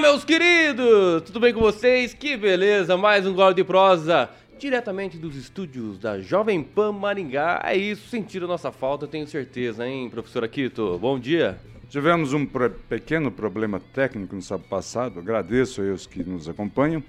[0.00, 1.22] meus queridos!
[1.26, 2.14] Tudo bem com vocês?
[2.14, 2.96] Que beleza!
[2.96, 7.60] Mais um Gole de Prosa, diretamente dos estúdios da Jovem Pan Maringá.
[7.62, 10.98] É isso, sentiram nossa falta, tenho certeza, hein, professor Aquito?
[10.98, 11.60] Bom dia!
[11.90, 12.46] Tivemos um
[12.88, 17.02] pequeno problema técnico no sábado passado, agradeço a os que nos acompanham.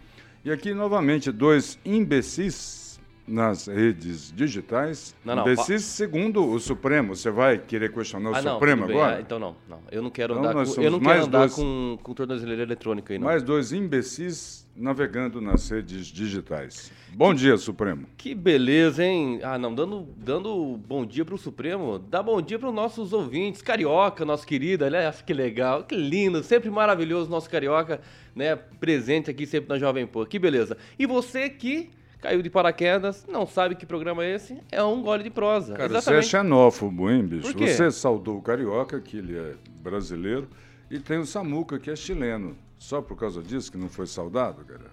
[0.43, 2.80] E aqui, novamente, dois imbecis
[3.27, 5.15] nas redes digitais.
[5.23, 5.43] Não, não.
[5.43, 7.15] Imbecis segundo o Supremo.
[7.15, 9.17] Você vai querer questionar o ah, Supremo agora?
[9.17, 9.79] Ah, então não, não.
[9.91, 13.13] Eu não quero então, andar, com, eu não quero andar dois, com, com tornozeleira eletrônica
[13.13, 13.25] aí, não.
[13.25, 16.91] Mais dois imbecis navegando nas redes digitais.
[17.13, 18.07] Bom dia, Supremo.
[18.17, 19.39] Que beleza, hein?
[19.43, 23.13] Ah, não, dando, dando bom dia para o Supremo, dá bom dia para os nossos
[23.13, 23.61] ouvintes.
[23.61, 28.01] Carioca, nosso querido, olha que legal, que lindo, sempre maravilhoso nosso Carioca,
[28.35, 28.55] né?
[28.55, 30.25] Presente aqui sempre na Jovem Pan.
[30.25, 30.77] Que beleza.
[30.97, 31.89] E você que
[32.21, 35.73] caiu de paraquedas, não sabe que programa é esse, é um gole de prosa.
[35.73, 36.23] Cara, Exatamente.
[36.23, 37.53] você é xenófobo, hein, bicho?
[37.57, 40.47] Você saudou o Carioca, que ele é brasileiro,
[40.89, 42.55] e tem o Samuca, que é chileno.
[42.77, 44.91] Só por causa disso que não foi saudado, cara?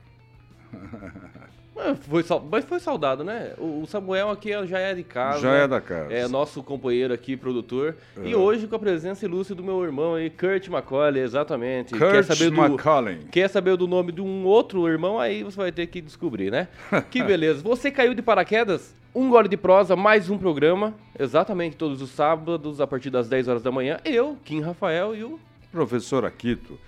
[2.01, 3.53] Foi, mas foi saudado, né?
[3.59, 5.41] O Samuel aqui já é de casa.
[5.41, 6.13] Já é da casa.
[6.13, 7.97] É nosso companheiro aqui, produtor.
[8.17, 8.29] É.
[8.29, 11.97] E hoje com a presença ilustre do meu irmão aí, Kurt Macaulay, exatamente.
[11.97, 13.29] Kurt quer saber do.
[13.31, 15.19] Quer saber do nome de um outro irmão?
[15.19, 16.69] Aí você vai ter que descobrir, né?
[17.11, 17.63] que beleza.
[17.63, 18.95] Você caiu de paraquedas?
[19.15, 20.95] Um gole de prosa, mais um programa.
[21.19, 23.99] Exatamente todos os sábados, a partir das 10 horas da manhã.
[24.05, 25.41] Eu, Kim Rafael e o...
[25.73, 26.79] Professor Aquito.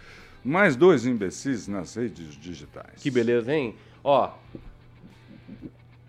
[0.45, 3.03] Mais dois imbecis nas redes digitais.
[3.03, 3.75] Que beleza, hein?
[4.03, 4.31] Ó,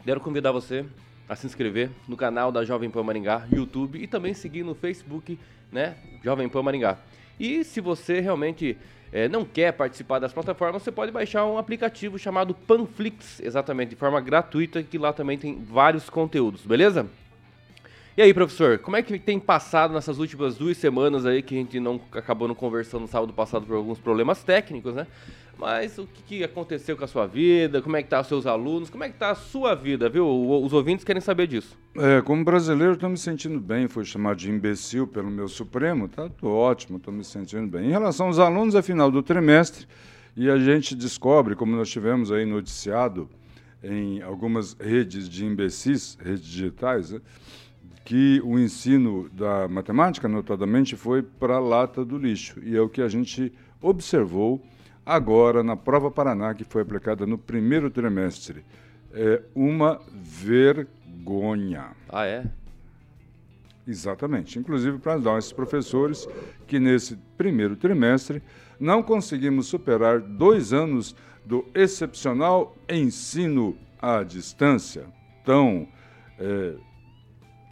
[0.04, 0.84] Quero convidar você
[1.30, 5.38] a se inscrever no canal da Jovem Pan Maringá, YouTube e também seguir no Facebook,
[5.72, 6.98] né, Jovem Pan Maringá.
[7.40, 8.76] E se você realmente
[9.14, 13.96] é, não quer participar das plataformas, você pode baixar um aplicativo chamado Panflix, exatamente, de
[13.96, 17.08] forma gratuita, que lá também tem vários conteúdos, beleza?
[18.18, 21.58] E aí, professor, como é que tem passado nessas últimas duas semanas aí que a
[21.60, 25.06] gente não acabou não conversando no sábado passado por alguns problemas técnicos, né?
[25.62, 27.84] Mas o que, aconteceu com a sua vida?
[27.84, 28.90] Como é que tá os seus alunos?
[28.90, 30.28] Como é que tá a sua vida, viu?
[30.28, 31.78] Os ouvintes querem saber disso.
[31.96, 33.88] É, como brasileiro, estou me sentindo bem.
[33.88, 36.28] Fui chamado de imbecil pelo meu Supremo, tá?
[36.30, 37.90] Tô ótimo, estou me sentindo bem.
[37.90, 39.86] Em relação aos alunos, é final do trimestre
[40.36, 43.30] e a gente descobre, como nós tivemos aí noticiado
[43.84, 47.22] em algumas redes de imbecis, redes digitais, né?
[48.04, 52.60] que o ensino da matemática, notadamente, foi para a lata do lixo.
[52.64, 54.60] E é o que a gente observou
[55.06, 58.64] agora na prova Paraná, que foi aplicada no primeiro trimestre.
[59.14, 61.92] É uma vergonha.
[62.08, 62.46] Ah, é?
[63.88, 64.58] Exatamente.
[64.58, 66.28] Inclusive para nós, professores,
[66.68, 68.42] que nesse primeiro trimestre
[68.80, 75.06] não conseguimos superar dois anos do excepcional ensino à distância,
[75.44, 75.88] tão
[76.40, 76.76] é,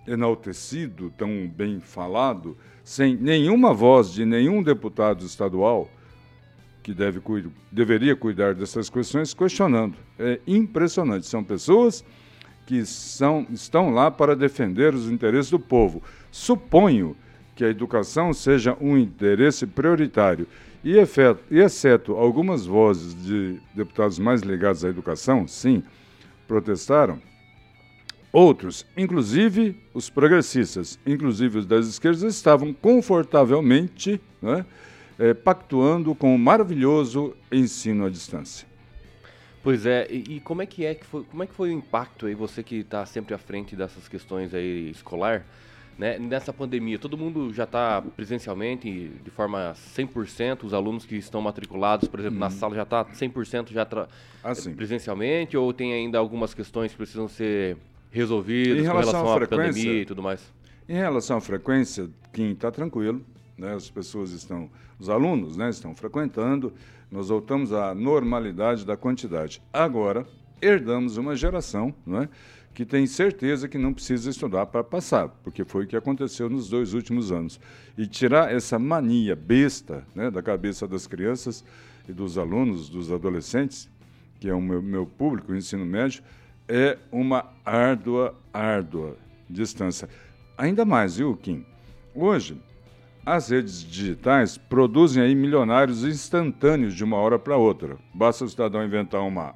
[0.07, 5.90] enaltecido, tão bem falado, sem nenhuma voz de nenhum deputado estadual
[6.81, 7.22] que deve,
[7.72, 9.95] deveria cuidar dessas questões, questionando.
[10.17, 11.28] É impressionante.
[11.28, 12.03] São pessoas
[12.66, 16.03] que são, estão lá para defender os interesses do povo.
[16.31, 17.16] Suponho
[17.56, 20.47] que a educação seja um interesse prioritário.
[20.84, 25.84] E, efeto, e exceto algumas vozes de deputados mais ligados à educação, sim,
[26.47, 27.22] protestaram,
[28.31, 34.66] outros, inclusive os progressistas, inclusive os das esquerdas, estavam confortavelmente né,
[35.19, 38.68] é, pactuando com o maravilhoso ensino à distância.
[39.62, 41.74] Pois é, e, e, como é que é que foi, como é que foi o
[41.74, 45.46] impacto aí você que está sempre à frente dessas questões aí escolar,
[45.97, 46.18] né?
[46.18, 52.08] Nessa pandemia, todo mundo já está presencialmente de forma 100%, os alunos que estão matriculados,
[52.08, 52.46] por exemplo, uhum.
[52.46, 53.85] na sala já está 100% já
[54.41, 57.75] ah, presencialmente ou tem ainda algumas questões que precisam ser
[58.09, 60.41] resolvidas em relação relação à, à pandemia e tudo mais?
[60.88, 63.22] Em relação à frequência, quem está tranquilo,
[63.59, 63.75] né?
[63.75, 66.74] As pessoas estão, os alunos, né, estão frequentando.
[67.12, 69.62] Nós voltamos à normalidade da quantidade.
[69.72, 70.25] Agora
[70.61, 72.29] herdamos uma geração, né,
[72.73, 76.70] que tem certeza que não precisa estudar para passar, porque foi o que aconteceu nos
[76.70, 77.59] dois últimos anos.
[77.97, 81.64] E tirar essa mania besta né, da cabeça das crianças
[82.08, 83.90] e dos alunos, dos adolescentes,
[84.40, 86.23] que é o meu, meu público, o ensino médio,
[86.67, 89.17] é uma árdua, árdua
[89.50, 90.08] distância.
[90.58, 91.66] Ainda mais, viu, Kim?
[92.14, 92.62] Hoje,
[93.25, 97.97] as redes digitais produzem aí milionários instantâneos de uma hora para outra.
[98.13, 99.55] Basta o cidadão inventar uma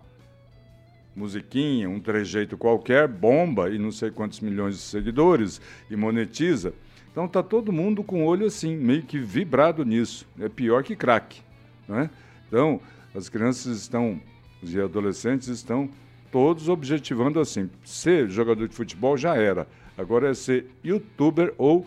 [1.16, 6.74] musiquinha, um trejeito qualquer, bomba e não sei quantos milhões de seguidores e monetiza.
[7.12, 10.28] Então tá todo mundo com o olho assim, meio que vibrado nisso.
[10.40, 11.42] É pior que crack,
[11.88, 12.10] né?
[12.48, 12.82] Então,
[13.16, 14.20] as crianças estão,
[14.62, 15.90] os adolescentes estão
[16.32, 19.68] todos objetivando assim, ser jogador de futebol já era.
[19.96, 21.86] Agora é ser youtuber ou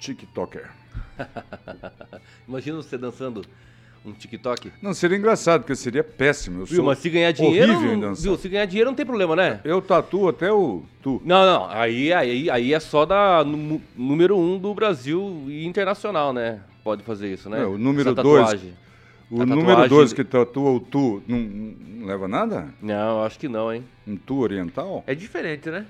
[0.00, 0.79] tiktoker.
[2.48, 3.44] Imagina você dançando
[4.04, 4.72] um TikTok?
[4.80, 6.62] Não, seria engraçado, porque seria péssimo.
[6.62, 9.36] Eu Viu, sou mas se ganhar dinheiro, horrível viu, se ganhar dinheiro não tem problema,
[9.36, 9.60] né?
[9.64, 11.20] Eu tatuo até o tu.
[11.24, 13.44] Não, não, aí, aí, aí é só da
[13.96, 16.60] número um do Brasil e internacional, né?
[16.82, 17.62] Pode fazer isso, né?
[17.62, 18.46] É, o número dois.
[18.46, 18.74] tatuagem.
[19.30, 22.74] O número 2 que tatua o tu não, não leva nada?
[22.82, 23.84] Não, acho que não, hein?
[24.04, 25.04] Um tu oriental?
[25.06, 25.86] É diferente, né?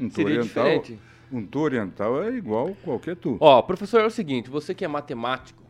[0.00, 0.64] Um tu Seria oriental.
[0.64, 0.98] diferente.
[1.32, 3.36] Um tu oriental é igual qualquer tu.
[3.40, 5.62] Ó, professor, é o seguinte, você que é matemático,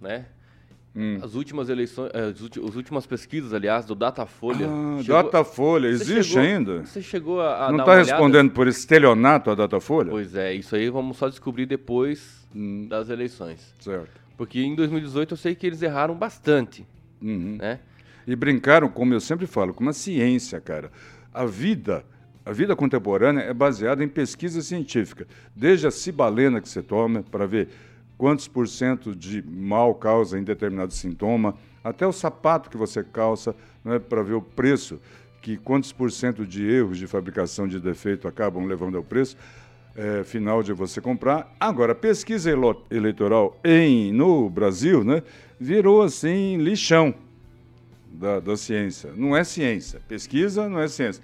[0.00, 0.26] né?
[0.94, 1.18] Hum.
[1.22, 4.66] As últimas eleições, eh, as, últimas pesquisas, aliás, do Datafolha.
[4.66, 6.82] Ah, chegou- Datafolha, existe chegou- ainda?
[6.86, 10.10] Você chegou a, a Não está respondendo por estelionato a Datafolha?
[10.10, 13.74] Pois é, isso aí vamos só descobrir depois Hum, das eleições.
[13.78, 14.08] certo.
[14.38, 16.86] Porque em 2018 eu sei que eles erraram bastante,
[17.22, 17.56] Uhum.
[17.58, 17.80] né?
[18.26, 20.90] E brincaram, como eu sempre falo, com uma ciência, cara.
[21.32, 22.04] A vida,
[22.46, 25.26] a vida contemporânea é baseada em pesquisa científica.
[25.54, 27.68] Desde a cibalena que você toma para ver
[28.16, 33.54] quantos por cento de mal causa em determinado sintoma, até o sapato que você calça,
[33.84, 35.00] não é para ver o preço,
[35.42, 39.36] que quantos por cento de erros de fabricação de defeito acabam levando ao preço
[39.96, 41.54] é, final de você comprar.
[41.58, 45.22] Agora, pesquisa elo- eleitoral em, no Brasil, né,
[45.58, 47.14] virou assim lixão
[48.12, 49.12] da, da ciência.
[49.16, 50.00] Não é ciência.
[50.08, 51.22] Pesquisa não é ciência.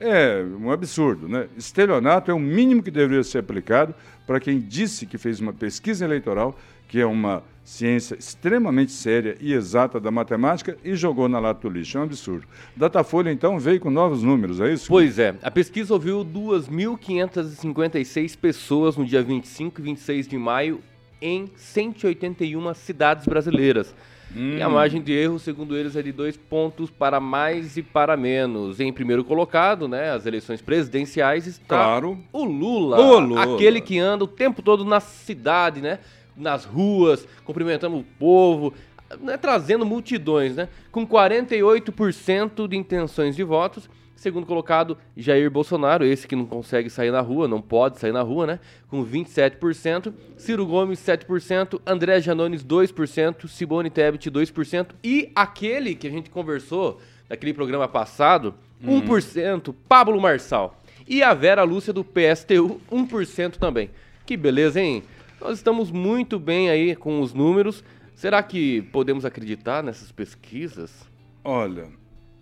[0.00, 1.46] É um absurdo, né?
[1.56, 3.94] Estelionato é o mínimo que deveria ser aplicado
[4.26, 6.58] para quem disse que fez uma pesquisa eleitoral,
[6.88, 11.74] que é uma ciência extremamente séria e exata da matemática, e jogou na lata do
[11.74, 11.96] lixo.
[11.96, 12.46] É um absurdo.
[12.76, 14.86] Datafolha, então, veio com novos números, é isso?
[14.88, 20.80] Pois é, a pesquisa ouviu 2.556 pessoas no dia 25 e 26 de maio
[21.22, 23.94] em 181 cidades brasileiras.
[24.36, 28.16] E a margem de erro, segundo eles, é de dois pontos para mais e para
[28.16, 28.80] menos.
[28.80, 32.18] Em primeiro colocado, né, as eleições presidenciais, está Claro.
[32.32, 33.54] o Lula, O Lula.
[33.54, 36.00] aquele que anda o tempo todo na cidade, né,
[36.36, 38.74] nas ruas, cumprimentando o povo,
[39.20, 43.88] né, trazendo multidões, né, com 48% de intenções de votos.
[44.16, 48.22] Segundo colocado, Jair Bolsonaro, esse que não consegue sair na rua, não pode sair na
[48.22, 48.60] rua, né?
[48.88, 50.12] Com 27%.
[50.36, 51.80] Ciro Gomes, 7%.
[51.86, 53.48] André Janones, 2%.
[53.48, 54.90] Simone Tebet, 2%.
[55.02, 59.74] E aquele que a gente conversou naquele programa passado, 1%.
[59.88, 60.80] Pablo Marçal.
[61.06, 63.90] E a Vera Lúcia do PSTU, 1% também.
[64.24, 65.02] Que beleza, hein?
[65.40, 67.84] Nós estamos muito bem aí com os números.
[68.14, 71.06] Será que podemos acreditar nessas pesquisas?
[71.42, 71.88] Olha,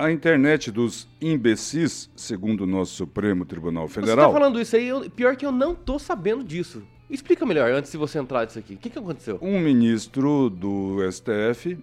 [0.02, 4.32] a internet dos imbecis, segundo o nosso Supremo Tribunal Você Federal.
[4.32, 6.82] tá falando isso aí, eu- pior que eu não tô sabendo disso.
[7.08, 8.74] Explica melhor, antes de você entrar disso aqui.
[8.74, 9.38] O que, que aconteceu?
[9.42, 11.78] Um ministro do STF,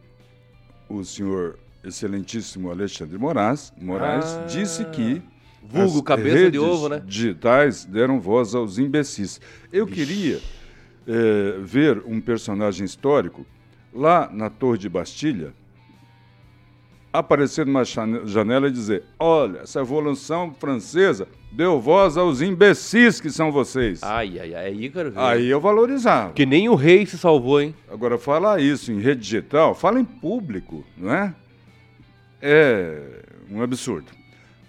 [0.89, 4.45] o senhor excelentíssimo Alexandre Moraes, Moraes Ah.
[4.47, 5.21] disse que
[5.61, 7.03] Vulgo as cabeça de redes ovo, né?
[7.05, 9.39] digitais deram voz aos imbecis.
[9.71, 10.39] Eu queria
[11.07, 13.45] eh, ver um personagem histórico
[13.93, 15.53] lá na Torre de Bastilha
[17.11, 23.51] aparecer numa janela e dizer: Olha, essa Revolução Francesa deu voz aos imbecis que são
[23.51, 24.01] vocês.
[24.03, 25.19] Ai, ai, ai, aí eu quero ver.
[25.19, 26.33] Aí eu valorizava.
[26.33, 27.73] Que nem o rei se salvou, hein?
[27.91, 31.33] Agora, falar isso em rede digital, fala em público, não é?
[32.41, 33.01] É
[33.51, 34.07] um absurdo.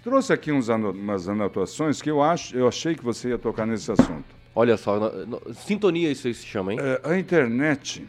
[0.03, 3.65] Trouxe aqui uns ano- umas anotações que eu, acho, eu achei que você ia tocar
[3.67, 4.25] nesse assunto.
[4.55, 6.79] Olha só, no- no- sintonia isso aí se chama, hein?
[6.81, 8.03] É, a internet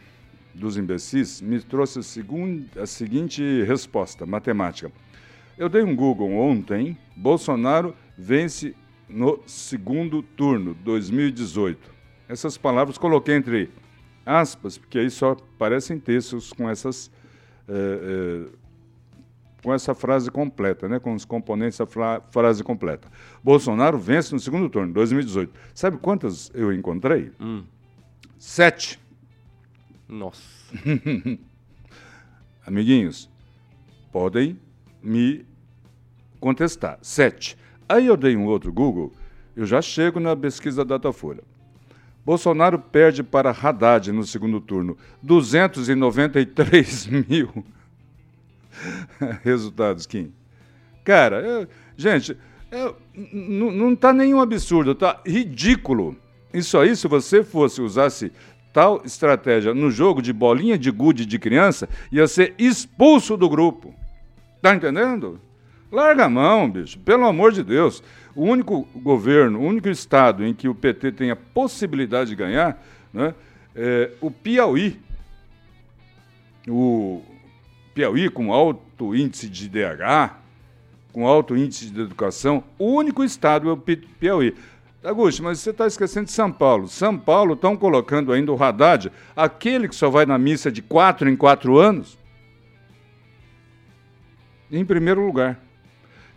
[0.53, 4.91] dos imbecis me trouxe a, segun- a seguinte resposta matemática.
[5.57, 8.75] Eu dei um Google ontem, Bolsonaro vence
[9.09, 11.91] no segundo turno, 2018.
[12.27, 13.69] Essas palavras coloquei entre
[14.25, 17.11] aspas, porque aí só parecem textos com essas
[17.67, 18.49] eh, eh,
[19.61, 23.07] com essa frase completa, né, com os componentes da fra- frase completa.
[23.41, 25.53] Bolsonaro vence no segundo turno, 2018.
[25.73, 27.31] Sabe quantas eu encontrei?
[27.39, 27.63] Hum.
[28.37, 28.99] Sete.
[30.07, 30.43] Nossa.
[32.65, 33.29] Amiguinhos,
[34.11, 34.57] podem
[35.01, 35.45] me
[36.39, 36.97] contestar.
[37.01, 37.57] Sete.
[37.87, 39.11] Aí eu dei um outro Google,
[39.55, 41.43] eu já chego na pesquisa da Datafolha.
[42.25, 44.97] Bolsonaro perde para Haddad no segundo turno.
[45.21, 47.65] 293 mil
[49.43, 50.31] resultados, Kim.
[51.03, 51.67] Cara, eu-
[51.97, 52.37] gente,
[52.71, 56.15] eu- não está nenhum absurdo, tá ridículo.
[56.53, 58.31] Isso aí, se você fosse usasse
[58.73, 63.93] tal estratégia no jogo de bolinha de gude de criança, ia ser expulso do grupo.
[64.61, 65.39] Tá entendendo?
[65.91, 66.97] Larga a mão, bicho.
[66.99, 68.03] Pelo amor de Deus.
[68.35, 72.83] O único governo, o único estado em que o PT tem a possibilidade de ganhar,
[73.13, 73.35] né,
[73.75, 74.99] é o Piauí.
[76.67, 77.21] O
[77.93, 80.33] Piauí com alto índice de DH,
[81.11, 84.55] com alto índice de educação, o único estado é o Pi- Piauí.
[85.03, 86.87] Augusto, mas você está esquecendo de São Paulo.
[86.87, 91.29] São Paulo estão colocando ainda o Haddad, aquele que só vai na missa de quatro
[91.29, 92.17] em quatro anos.
[94.71, 95.59] em primeiro lugar.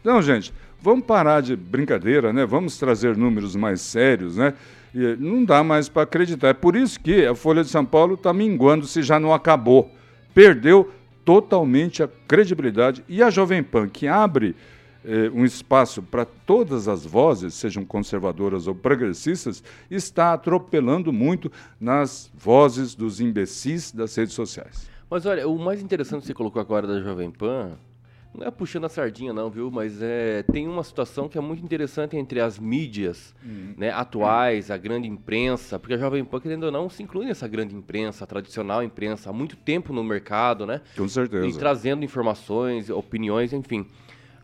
[0.02, 2.44] Então, gente, vamos parar de brincadeira, né?
[2.44, 4.52] Vamos trazer números mais sérios, né?
[4.94, 6.48] E não dá mais para acreditar.
[6.48, 9.90] É por isso que a Folha de São Paulo está minguando se já não acabou.
[10.34, 10.92] Perdeu
[11.24, 13.02] totalmente a credibilidade.
[13.08, 14.54] E a Jovem Pan, que abre
[15.06, 22.28] eh, um espaço para todas as vozes, sejam conservadoras ou progressistas, está atropelando muito nas
[22.34, 24.90] vozes dos imbecis das redes sociais.
[25.08, 27.78] Mas olha, o mais interessante que você colocou agora da Jovem Pan,
[28.36, 29.70] não é puxando a sardinha não, viu?
[29.70, 33.74] Mas é, tem uma situação que é muito interessante entre as mídias uhum.
[33.76, 37.46] né, atuais, a grande imprensa, porque a Jovem Pan, querendo ou não, se inclui nessa
[37.46, 40.82] grande imprensa, a tradicional imprensa, há muito tempo no mercado, né?
[40.96, 41.46] Com certeza.
[41.46, 43.86] E trazendo informações, opiniões, enfim.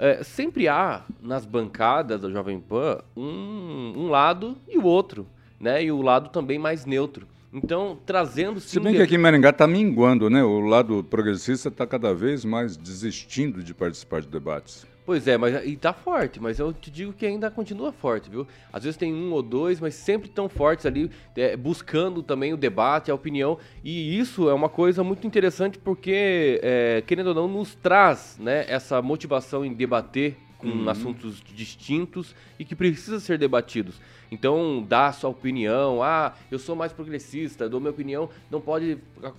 [0.05, 5.29] É, sempre há nas bancadas da Jovem Pan um, um lado e o outro,
[5.61, 5.85] né?
[5.85, 7.25] E o lado também mais neutro.
[7.53, 8.59] Então, trazendo...
[8.59, 10.43] Se bem que aqui em Maringá está minguando, né?
[10.43, 14.85] O lado progressista está cada vez mais desistindo de participar de debates.
[15.05, 18.47] Pois é, mas e tá forte, mas eu te digo que ainda continua forte, viu?
[18.73, 22.57] Às vezes tem um ou dois, mas sempre tão fortes ali, é, buscando também o
[22.57, 23.59] debate, a opinião.
[23.83, 28.65] E isso é uma coisa muito interessante porque, é, querendo ou não, nos traz né,
[28.69, 30.89] essa motivação em debater com uhum.
[30.89, 34.01] assuntos distintos e que precisa ser debatidos.
[34.31, 36.03] Então, dá a sua opinião.
[36.03, 38.97] Ah, eu sou mais progressista, dou minha opinião, não pode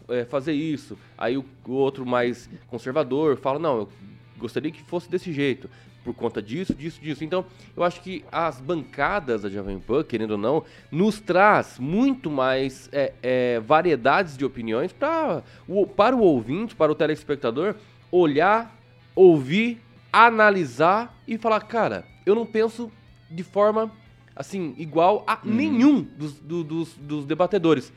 [0.10, 1.00] é, fazer isso.
[1.17, 3.89] Aí o, o, outro mais conservador fala, não, eu
[4.37, 5.69] gostaria que fosse desse jeito.
[6.03, 7.23] Por conta disso, disso, disso.
[7.23, 7.45] Então,
[7.77, 12.89] eu acho que as bancadas da Jovem Pan, querendo ou não, nos traz muito mais
[12.91, 17.75] é, é, variedades de opiniões pra, o, para o ouvinte, para o telespectador,
[18.11, 18.77] olhar,
[19.15, 19.81] ouvir
[20.13, 22.91] analisar e falar, cara, eu não penso
[23.31, 23.91] de forma
[24.35, 25.53] assim, igual a uhum.
[25.53, 27.91] nenhum dos, do, dos, dos debatedores.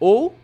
[0.00, 0.34] Ou,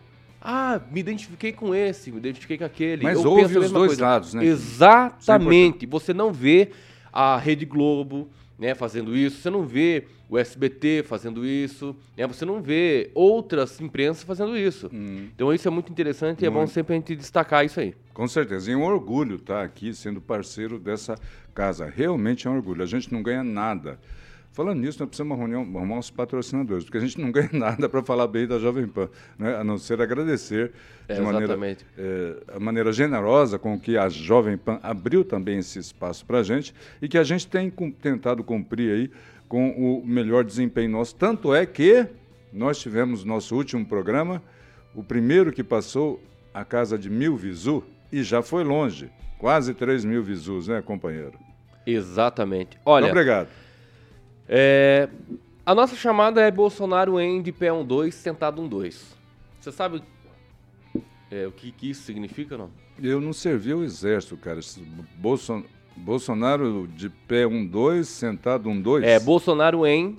[0.45, 3.03] ah, me identifiquei com esse, me identifiquei com aquele.
[3.03, 4.05] Mas eu ouve os dois coisa.
[4.05, 4.45] lados, né?
[4.45, 5.85] Exatamente.
[5.85, 6.69] É você não vê
[7.11, 12.45] a Rede Globo né, fazendo isso, você não vê o SBT fazendo isso, né, você
[12.45, 14.89] não vê outras imprensas fazendo isso.
[14.93, 15.27] Hum.
[15.33, 17.93] Então isso é muito interessante e é bom sempre a gente destacar isso aí.
[18.13, 18.69] Com certeza.
[18.69, 21.15] E é um orgulho estar aqui sendo parceiro dessa
[21.53, 21.91] casa.
[21.93, 22.81] Realmente é um orgulho.
[22.81, 23.99] A gente não ganha nada.
[24.55, 28.01] Falando nisso, nós precisamos arrumar, arrumar uns patrocinadores, porque a gente não ganha nada para
[28.01, 29.53] falar bem da Jovem Pan, né?
[29.53, 30.71] a não ser agradecer
[31.09, 31.57] de é, maneira,
[31.97, 36.43] é, a maneira generosa com que a Jovem Pan abriu também esse espaço para a
[36.43, 39.11] gente e que a gente tem com, tentado cumprir aí
[39.49, 41.13] com o melhor desempenho nosso.
[41.15, 42.07] Tanto é que
[42.53, 44.41] nós tivemos nosso último programa,
[44.95, 49.09] o primeiro que passou a casa de mil visu, e já foi longe.
[49.37, 51.33] Quase 3 mil visus, né, companheiro?
[51.85, 52.79] Exatamente.
[52.85, 53.07] Olha.
[53.07, 53.64] Muito obrigado.
[54.47, 55.09] É,
[55.65, 59.15] a nossa chamada é Bolsonaro em de pé 1-2, sentado 1-2.
[59.59, 60.03] Você sabe
[61.31, 62.69] é, o que, que, isso significa, não?
[63.01, 64.59] Eu não servi o exército, cara.
[65.17, 65.63] Bolson...
[65.97, 69.03] Bolsonaro de pé 1-2, sentado 1-2?
[69.03, 70.17] É, Bolsonaro em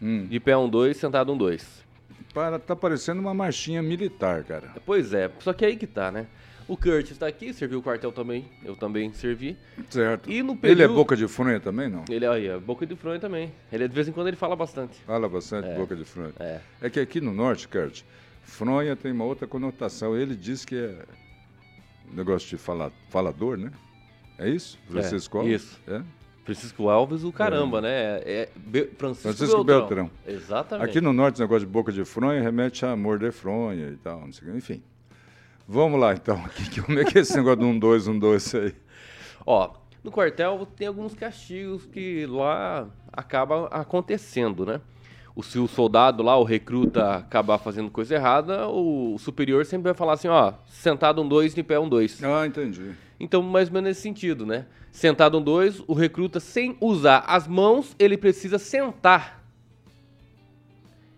[0.00, 0.26] hum.
[0.26, 1.62] de pé 1-2, sentado 1-2.
[2.32, 4.74] Para, tá parecendo uma marchinha militar, cara.
[4.84, 6.26] Pois é, só que aí que tá, né?
[6.68, 9.56] O Curtis está aqui, serviu o quartel também, eu também servi.
[9.88, 10.28] Certo.
[10.28, 10.80] E no período...
[10.80, 12.04] Ele é boca de fronha também, não?
[12.10, 13.52] Ele é, é boca de fronha também.
[13.72, 14.98] Ele de vez em quando ele fala bastante.
[15.06, 15.76] Fala bastante, é.
[15.76, 16.32] boca de fronha.
[16.40, 16.60] É.
[16.82, 18.04] é que aqui no norte, Curtis,
[18.42, 20.16] fronha tem uma outra conotação.
[20.16, 21.04] Ele diz que é
[22.12, 23.70] negócio de falar, falador, né?
[24.36, 24.76] É isso?
[24.88, 25.62] Francisco é, Alves?
[25.62, 25.80] Isso.
[25.86, 26.02] É?
[26.44, 27.82] Francisco Alves, o caramba, é.
[27.82, 27.90] né?
[27.90, 30.06] É, é Francisco, Francisco Beltrão.
[30.06, 30.10] Beltrão.
[30.26, 30.88] Exatamente.
[30.88, 34.28] Aqui no norte, o negócio de boca de fronha remete a morder fronha e tal,
[34.54, 34.82] enfim.
[35.68, 36.42] Vamos lá, então.
[36.84, 38.74] Como é que é esse negócio de um dois, um dois aí?
[39.44, 44.80] Ó, no quartel tem alguns castigos que lá acaba acontecendo, né?
[45.34, 49.94] O, se o soldado lá, o recruta, acabar fazendo coisa errada, o superior sempre vai
[49.94, 52.22] falar assim, ó, sentado um dois, de pé um dois.
[52.22, 52.92] Ah, entendi.
[53.18, 54.66] Então, mais ou menos nesse sentido, né?
[54.92, 59.44] Sentado um dois, o recruta, sem usar as mãos, ele precisa sentar.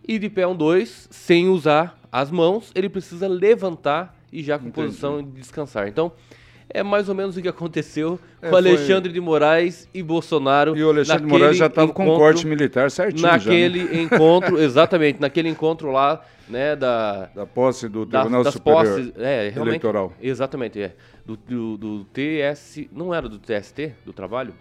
[0.06, 4.68] E de pé um dois, sem usar as mãos, ele precisa levantar e já com
[4.68, 4.86] Entendi.
[4.88, 5.88] posição de descansar.
[5.88, 6.12] Então,
[6.70, 9.12] é mais ou menos o que aconteceu é, com Alexandre foi...
[9.12, 10.76] de Moraes e Bolsonaro.
[10.76, 13.22] E o Alexandre de Moraes já estava com corte militar certinho.
[13.22, 14.02] Naquele já, né?
[14.02, 17.26] encontro, exatamente, naquele encontro lá, né, da...
[17.34, 20.12] Da posse do Tribunal da, Superior posses, é, Eleitoral.
[20.20, 20.94] Exatamente, é.
[21.24, 22.86] Do, do, do, TS...
[22.92, 24.52] Não era do TST, do trabalho?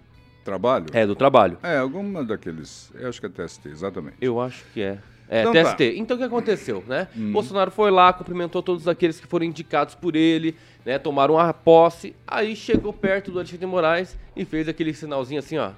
[0.46, 0.86] Trabalho?
[0.94, 1.58] É, do trabalho.
[1.62, 2.92] É, alguma daqueles...
[2.96, 4.16] Eu acho que é TST, exatamente.
[4.22, 4.98] Eu acho que é.
[5.30, 5.78] É, então, TST.
[5.78, 5.84] Tá.
[5.98, 7.08] Então o que aconteceu, né?
[7.16, 7.32] Hum.
[7.34, 10.56] Bolsonaro foi lá, cumprimentou todos aqueles que foram indicados por ele,
[10.86, 10.98] né?
[10.98, 12.16] Tomaram a posse.
[12.26, 15.72] Aí chegou perto do Alexandre de Moraes e fez aquele sinalzinho assim, ó.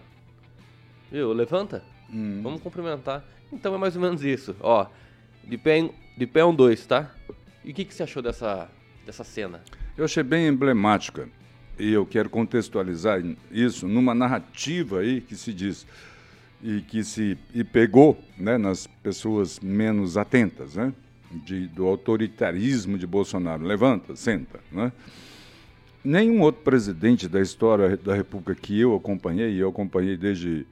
[1.12, 1.34] Viu?
[1.34, 1.84] Levanta.
[2.14, 2.42] Hum.
[2.44, 3.24] Vamos cumprimentar.
[3.52, 4.56] Então é mais ou menos isso.
[4.60, 4.86] Ó,
[5.44, 7.12] de pé, de pé um dois, tá?
[7.66, 8.70] E o que, que você achou dessa,
[9.06, 9.62] dessa cena?
[9.98, 11.28] Eu achei bem emblemática.
[11.80, 15.88] e eu quero contextualizar isso numa narrativa aí que se diz
[16.62, 20.94] e que se e pegou né, nas pessoas menos atentas, né,
[21.32, 23.64] de, do autoritarismo de Bolsonaro.
[23.64, 24.60] Levanta, senta.
[24.72, 24.92] Né?
[26.04, 30.66] Nenhum outro presidente da história da República que eu acompanhei, eu acompanhei desde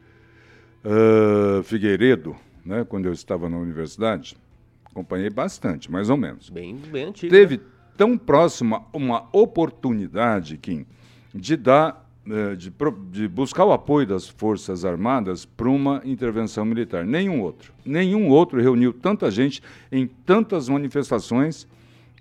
[0.84, 4.38] uh, Figueiredo, né, quando eu estava na universidade,
[4.86, 6.50] acompanhei bastante, mais ou menos.
[6.50, 7.32] Bem, bem antigo.
[7.32, 7.64] Teve né?
[7.96, 10.86] tão próxima uma oportunidade, Kim,
[11.34, 12.07] de dar
[12.56, 12.74] de,
[13.12, 17.06] de, buscar o apoio das Forças Armadas para uma intervenção militar.
[17.06, 17.74] Nenhum outro.
[17.86, 21.68] Nenhum outro reuniu tanta gente em tantas manifestações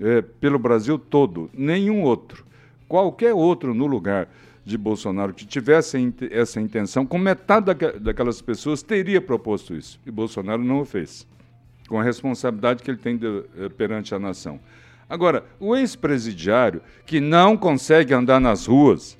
[0.00, 1.50] eh, pelo Brasil todo.
[1.52, 2.44] Nenhum outro.
[2.88, 4.28] Qualquer outro no lugar
[4.64, 10.00] de Bolsonaro que tivesse essa intenção, com metade daquelas pessoas teria proposto isso.
[10.06, 11.26] E Bolsonaro não o fez,
[11.88, 13.26] com a responsabilidade que ele tem de,
[13.58, 14.60] eh, perante a nação.
[15.08, 19.16] Agora, o ex-presidiário que não consegue andar nas ruas,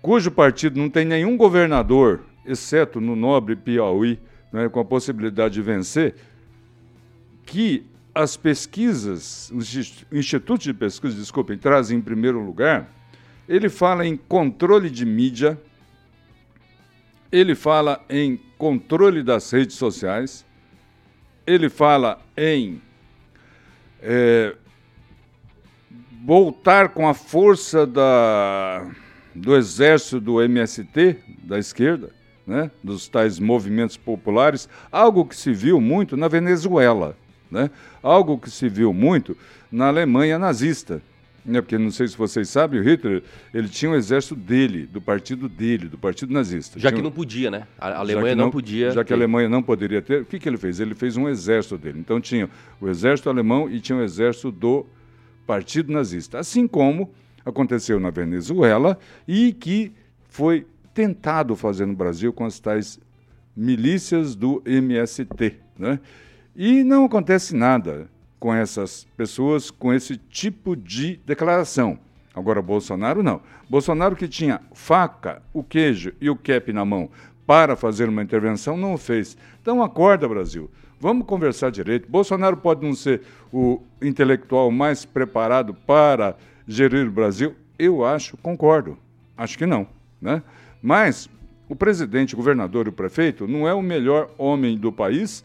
[0.00, 4.18] cujo partido não tem nenhum governador, exceto no nobre Piauí,
[4.52, 6.14] né, com a possibilidade de vencer,
[7.44, 9.74] que as pesquisas, os
[10.10, 12.88] institutos de pesquisa, desculpem, trazem em primeiro lugar,
[13.48, 15.58] ele fala em controle de mídia,
[17.30, 20.44] ele fala em controle das redes sociais,
[21.46, 22.82] ele fala em
[24.02, 24.54] é,
[26.24, 28.86] voltar com a força da
[29.38, 32.10] do exército do MST, da esquerda,
[32.46, 37.16] né, dos tais movimentos populares, algo que se viu muito na Venezuela,
[37.50, 37.70] né,
[38.02, 39.36] algo que se viu muito
[39.70, 41.02] na Alemanha nazista.
[41.44, 43.22] Né, porque não sei se vocês sabem, o Hitler
[43.54, 46.78] ele tinha um exército dele, do partido dele, do partido nazista.
[46.78, 47.66] Já tinha, que não podia, né?
[47.78, 48.90] A Alemanha não, não, podia.
[48.90, 49.06] Já ter.
[49.06, 50.78] que a Alemanha não poderia ter, o que, que ele fez?
[50.78, 52.00] Ele fez um exército dele.
[52.00, 54.84] Então tinha o exército alemão e tinha o exército do
[55.46, 56.38] partido nazista.
[56.38, 57.10] Assim como
[57.48, 59.92] aconteceu na Venezuela e que
[60.28, 63.00] foi tentado fazer no Brasil com as tais
[63.56, 65.56] milícias do MST.
[65.78, 65.98] Né?
[66.54, 68.08] E não acontece nada
[68.38, 71.98] com essas pessoas com esse tipo de declaração.
[72.34, 73.40] Agora, Bolsonaro não.
[73.68, 77.10] Bolsonaro, que tinha faca, o queijo e o cap na mão
[77.46, 79.36] para fazer uma intervenção, não o fez.
[79.60, 80.70] Então, acorda, Brasil.
[81.00, 82.10] Vamos conversar direito.
[82.10, 86.36] Bolsonaro pode não ser o intelectual mais preparado para
[86.68, 87.56] gerir o Brasil?
[87.78, 88.98] Eu acho, concordo.
[89.36, 89.88] Acho que não.
[90.20, 90.42] Né?
[90.82, 91.28] Mas
[91.68, 95.44] o presidente, o governador e o prefeito não é o melhor homem do país,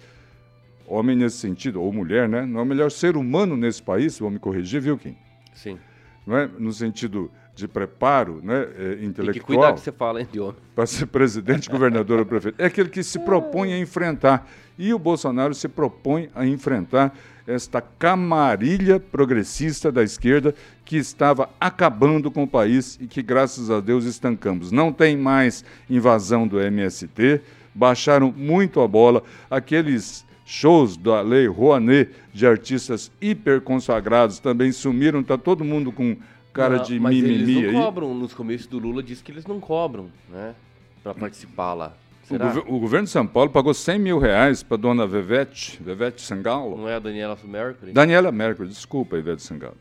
[0.85, 2.45] homem nesse sentido, ou mulher, né?
[2.45, 5.15] Não é o melhor ser humano nesse país, vou me corrigir, viu, Kim?
[5.53, 5.79] Sim.
[6.25, 6.49] Não é?
[6.59, 9.25] No sentido de preparo né, é, intelectual.
[9.25, 10.55] Tem que cuidar que você fala, hein, homem.
[10.75, 12.59] Para ser presidente, governador ou prefeito.
[12.59, 14.49] É aquele que se propõe a enfrentar.
[14.77, 22.31] E o Bolsonaro se propõe a enfrentar esta camarilha progressista da esquerda que estava acabando
[22.31, 24.71] com o país e que, graças a Deus, estancamos.
[24.71, 27.41] Não tem mais invasão do MST,
[27.73, 29.23] baixaram muito a bola.
[29.49, 36.15] Aqueles shows da Lei Rouanet de artistas hiper consagrados também sumiram, está todo mundo com
[36.53, 37.85] cara não, de mas mimimi eles não aí.
[37.85, 40.53] cobram, nos começos do Lula disse que eles não cobram, né,
[41.01, 41.93] para participar lá.
[42.29, 46.77] O, o, governo de São Paulo pagou 100 mil reais para dona Vevete, Vevete Sangalo.
[46.77, 47.91] Não é a Daniela Mercury?
[47.91, 49.77] Daniela Mercury, desculpa, Ivete Sangalo.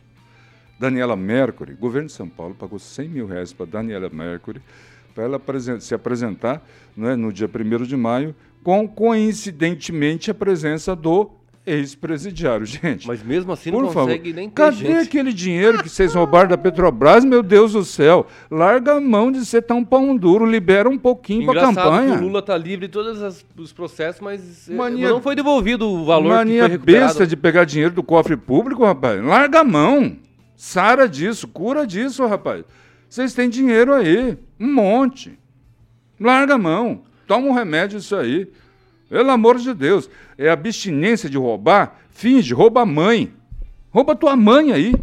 [0.78, 4.60] Daniela Mercury, o governo de São Paulo pagou 100 mil reais para Daniela Mercury
[5.14, 5.40] para ela
[5.78, 6.66] se apresentar
[6.98, 11.30] é, no dia 1 de maio, com coincidentemente a presença do
[11.64, 13.06] ex-presidiário, gente.
[13.06, 15.08] Mas mesmo assim Por não favor, consegue nem ter Cadê gente?
[15.08, 17.24] aquele dinheiro que vocês roubaram da Petrobras?
[17.24, 18.26] Meu Deus do céu.
[18.50, 22.16] Larga a mão de ser tão pão duro, libera um pouquinho para campanha.
[22.16, 25.88] Que o Lula tá livre de todos os processos, mas eh, Mania, não foi devolvido
[25.88, 27.06] o valor mania que foi recuperado.
[27.06, 29.22] besta de pegar dinheiro do cofre público, rapaz.
[29.22, 30.16] Larga a mão.
[30.56, 32.64] Sara disso, cura disso, rapaz.
[33.08, 35.38] Vocês têm dinheiro aí, um monte.
[36.18, 37.02] Larga a mão.
[37.26, 38.48] Toma um remédio isso aí.
[39.12, 40.08] Pelo amor de Deus.
[40.38, 42.00] É abstinência de roubar?
[42.08, 43.30] Finge, rouba a mãe.
[43.90, 44.94] Rouba tua mãe aí.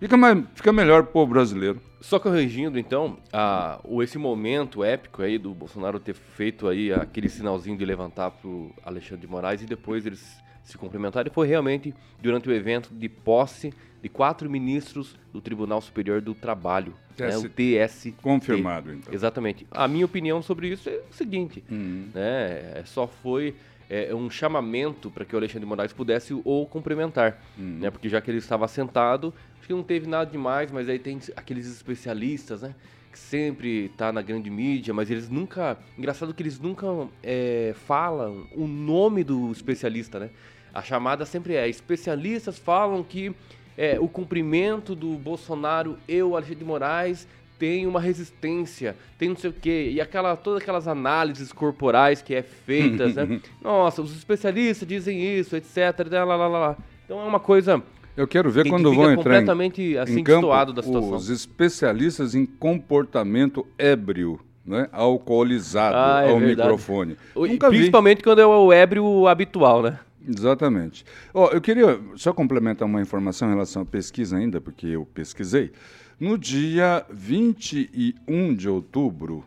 [0.00, 1.80] Fica, mais, fica melhor pro povo brasileiro.
[2.00, 7.28] Só corrigindo, então, a, o, esse momento épico aí do Bolsonaro ter feito aí aquele
[7.28, 12.48] sinalzinho de levantar pro Alexandre de Moraes e depois eles se cumprimentaram, foi realmente durante
[12.48, 13.72] o evento de posse
[14.02, 18.14] de quatro ministros do Tribunal Superior do Trabalho, né, o TST.
[18.22, 19.12] Confirmado, então.
[19.12, 19.66] Exatamente.
[19.70, 22.08] A minha opinião sobre isso é o seguinte, uhum.
[22.14, 23.54] né, é, só foi
[23.90, 27.78] é, um chamamento para que o Alexandre de Moraes pudesse o cumprimentar, uhum.
[27.80, 30.98] né, porque já que ele estava sentado, acho que não teve nada demais, mas aí
[30.98, 32.74] tem aqueles especialistas, né,
[33.10, 36.86] que sempre está na grande mídia, mas eles nunca, engraçado que eles nunca
[37.22, 40.30] é, falam o nome do especialista, né?
[40.72, 43.34] A chamada sempre é especialistas falam que
[43.78, 49.36] é, o cumprimento do Bolsonaro e o Alexandre de Moraes tem uma resistência, tem não
[49.36, 53.40] sei o quê, e aquela, todas aquelas análises corporais que é feitas, né?
[53.62, 55.76] Nossa, os especialistas dizem isso, etc.
[56.10, 56.76] Lá, lá, lá.
[57.04, 57.82] Então é uma coisa
[58.16, 61.14] eu quero ver que, quando vão entrar completamente em, assim em campo da situação.
[61.14, 64.88] os especialistas em comportamento ébrio, né?
[64.90, 66.68] alcoolizado Ah, é ao verdade.
[66.68, 67.16] microfone.
[67.32, 67.76] O- e Nunca vi.
[67.76, 70.00] Principalmente quando é o ébrio habitual, né?
[70.28, 71.06] Exatamente.
[71.32, 75.72] Ó, eu queria só complementar uma informação em relação à pesquisa ainda, porque eu pesquisei.
[76.20, 79.42] No dia 21 de outubro,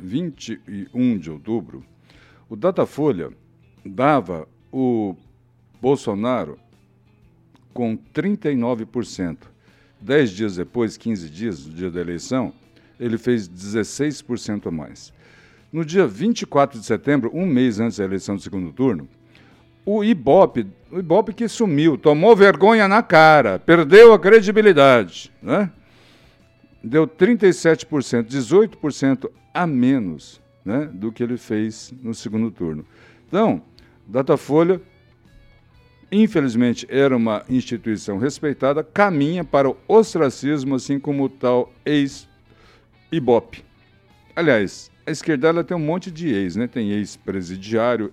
[0.00, 1.84] 21 de outubro,
[2.48, 3.30] o Datafolha
[3.84, 5.14] dava o
[5.80, 6.58] Bolsonaro
[7.72, 9.38] com 39%.
[10.00, 12.52] Dez dias depois, 15 dias, do dia da eleição,
[12.98, 15.12] ele fez 16% a mais.
[15.72, 19.08] No dia 24 de setembro, um mês antes da eleição do segundo turno,
[19.84, 25.70] o Ibope, o Ibope que sumiu, tomou vergonha na cara, perdeu a credibilidade, né?
[26.82, 32.84] Deu 37%, 18% a menos né, do que ele fez no segundo turno.
[33.26, 33.62] Então,
[34.06, 34.80] Datafolha,
[36.10, 43.64] infelizmente, era uma instituição respeitada, caminha para o ostracismo, assim como o tal ex-Ibope.
[44.36, 46.66] Aliás, a esquerda ela tem um monte de ex, né?
[46.66, 48.12] Tem ex-presidiário,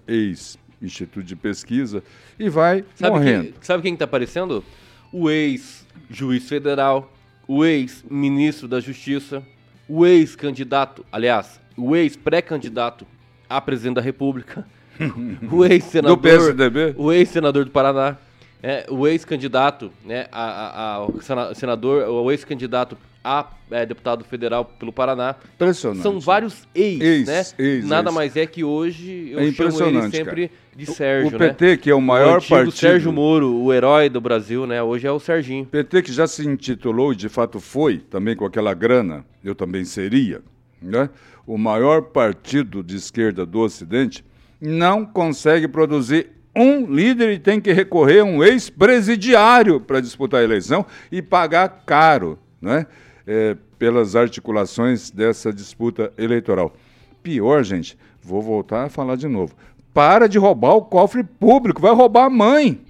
[0.86, 2.04] ex-instituto de pesquisa
[2.39, 3.44] e vai Sabe morrendo.
[3.46, 4.63] quem, sabe quem está aparecendo?
[5.12, 7.12] O ex-juiz federal,
[7.48, 9.44] o ex-ministro da Justiça,
[9.88, 13.06] o ex-candidato, aliás, o ex-pré-candidato
[13.50, 14.65] a presidente da República,
[15.52, 16.94] o ex-senador, Do PSDB?
[16.98, 18.17] o ex-senador do Paraná,
[18.63, 24.92] é, o ex-candidato, né, a, a- sena- senador, o ex-candidato a é, deputado federal pelo
[24.92, 25.36] Paraná.
[25.56, 26.02] Impressionante.
[26.02, 27.44] São vários ex, Ex, né?
[27.66, 28.16] ex, Nada ex.
[28.16, 31.48] mais é que hoje eu É chamo ele impressionante, sempre de O- Sérgio, o né?
[31.50, 32.72] PT, que é o o maior antigo partido.
[32.72, 34.82] Sérgio Moro, o herói do Brasil, né?
[34.82, 35.66] Hoje é o Serginho.
[35.66, 39.86] PT que já se intitulou e de fato foi, também com aquela grana, eu também
[39.86, 40.42] seria,
[40.82, 41.10] né?
[41.46, 44.24] o maior partido de esquerda do Ocidente,
[44.60, 50.44] não consegue produzir um líder e tem que recorrer a um ex-presidiário para disputar a
[50.44, 52.86] eleição e pagar caro né?
[53.28, 56.74] É, pelas articulações dessa disputa eleitoral.
[57.22, 59.56] Pior, gente, vou voltar a falar de novo.
[59.94, 62.82] Para de roubar o cofre público, vai roubar a mãe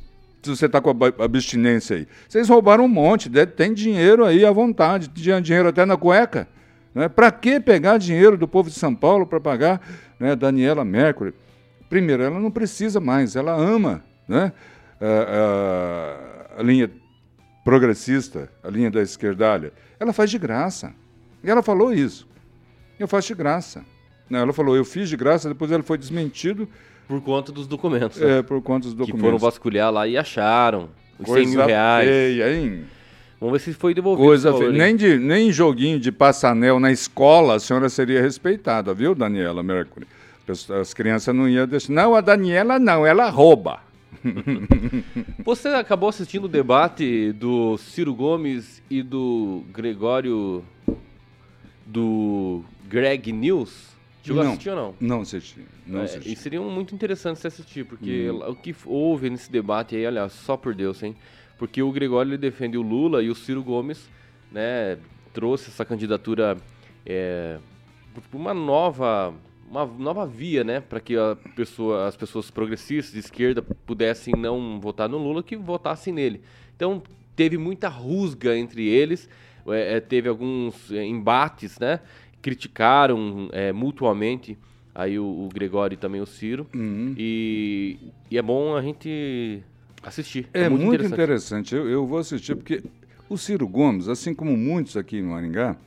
[0.42, 2.08] se você está com a abstinência aí.
[2.28, 6.48] Vocês roubaram um monte, tem dinheiro aí à vontade, dinheiro até na cueca.
[6.96, 7.08] Né?
[7.08, 9.82] Para que pegar dinheiro do povo de São Paulo para pagar
[10.20, 11.34] né, Daniela Mercury?
[11.90, 14.52] Primeiro, ela não precisa mais, ela ama né,
[15.00, 16.90] a, a- a linha
[17.64, 19.72] progressista, a linha da esquerdalha.
[20.02, 20.96] Ela faz de graça.
[21.44, 22.28] E ela falou isso.
[23.00, 23.86] Eu faço de graça.
[24.32, 26.68] Ela falou, eu fiz de graça, depois ela foi desmentido
[27.08, 28.18] Por conta dos documentos.
[28.20, 28.40] né?
[28.40, 29.22] é, por conta dos que documentos.
[29.22, 32.08] foram vasculhar lá e acharam os 100 Coisa mil reais.
[32.10, 32.86] feia, hein?
[33.40, 34.26] Vamos ver se foi devolvido.
[34.26, 34.72] Coisa valor?
[34.74, 40.08] Nem, de, nem joguinho de passanel na escola a senhora seria respeitada, viu, Daniela Mercury?
[40.80, 41.94] As crianças não iam deixar.
[41.94, 43.80] Não, a Daniela não, ela rouba.
[45.44, 50.64] Você acabou assistindo o debate do Ciro Gomes e do Gregório.
[51.86, 53.90] do Greg News?
[54.24, 54.52] Chegou a Não.
[54.52, 54.96] assistir ou não?
[55.00, 55.60] Não assisti.
[55.86, 56.32] Não É, assisti.
[56.32, 58.50] e seria muito interessante se assistir, porque Hum.
[58.50, 61.16] o que houve nesse debate aí, olha, só por Deus, hein?
[61.58, 64.08] Porque o Gregório ele defende o Lula e o Ciro Gomes,
[64.52, 64.98] né,
[65.34, 66.56] trouxe essa candidatura
[67.06, 67.58] é,
[68.30, 69.34] por uma nova
[69.72, 71.16] uma nova via, né, para que
[71.56, 76.42] pessoa, as pessoas progressistas de esquerda pudessem não votar no Lula, que votassem nele.
[76.76, 77.02] Então
[77.38, 79.30] teve muita rusga entre eles,
[79.68, 82.02] é, é, teve alguns é, embates, né?
[82.42, 84.58] Criticaram é, mutuamente
[84.94, 86.68] aí o, o Gregório e também o Ciro.
[86.76, 87.16] Uhum.
[87.18, 87.98] E,
[88.30, 89.64] e é bom a gente
[90.04, 90.50] assistir.
[90.54, 91.14] É muito, interessante.
[91.14, 91.76] interessante.
[91.76, 92.84] Eu, eu vou assistir porque
[93.30, 95.78] o Ciro Gomes, assim como muitos aqui em Maringá,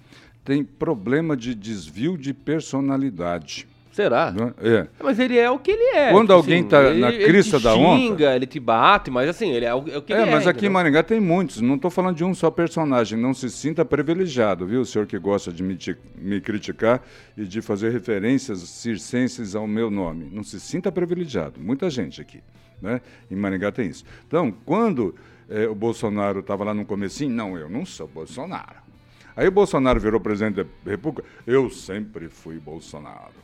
[0.42, 3.66] tem problema de desvio de personalidade.
[3.94, 4.33] Será?
[4.33, 4.52] né?
[4.61, 4.87] É.
[5.00, 6.11] Mas ele é o que ele é.
[6.11, 9.28] Quando alguém tá ele- na ele crista te da onda- xinga, ele te bate, mas
[9.28, 10.33] assim, ele é o, é o que É, ele é.
[10.35, 10.72] mas aqui em entendeu?
[10.72, 11.61] Maringá tem muitos.
[11.61, 13.16] Não estou falando de um só personagem.
[13.16, 14.80] Não se sinta privilegiado, viu?
[14.80, 15.78] O senhor que gosta de me,
[16.18, 17.00] me criticar
[17.38, 20.28] e de fazer referências circenses ao meu nome.
[20.33, 21.61] Não se sinta privilegiado.
[21.61, 22.40] Muita gente aqui,
[22.83, 23.00] né?
[23.30, 24.04] Em Maringá tem isso.
[24.26, 25.14] Então, quando
[25.48, 28.83] eh, o Bolsonaro estava lá no comecinho, não, eu não sou Bolsonaro.
[29.37, 33.43] Aí o Bolsonaro virou presidente da República, eu sempre fui Bolsonaro.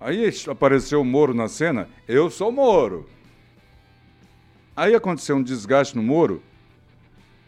[0.00, 3.08] Aí apareceu o Moro na cena, eu sou Moro.
[4.76, 6.40] Aí aconteceu um desgaste no Moro.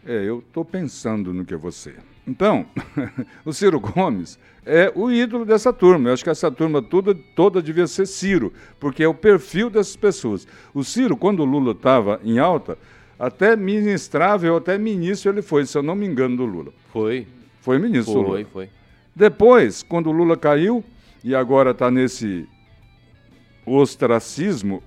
[0.05, 1.93] É, eu estou pensando no que é você.
[2.27, 2.65] Então,
[3.45, 6.09] o Ciro Gomes é o ídolo dessa turma.
[6.09, 9.95] Eu acho que essa turma toda, toda devia ser Ciro, porque é o perfil dessas
[9.95, 10.47] pessoas.
[10.73, 12.77] O Ciro, quando o Lula estava em alta,
[13.17, 16.73] até ministrável, até ministro ele foi, se eu não me engano, do Lula.
[16.91, 17.25] Foi.
[17.61, 18.45] Foi ministro foi, Lula.
[18.51, 18.69] Foi,
[19.15, 20.83] Depois, quando o Lula caiu
[21.23, 22.47] e agora está nesse
[23.65, 24.81] ostracismo,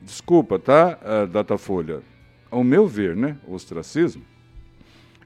[0.00, 2.02] desculpa, tá, uh, Datafolha?
[2.50, 3.36] Ao meu ver, né?
[3.46, 4.22] Ostracismo.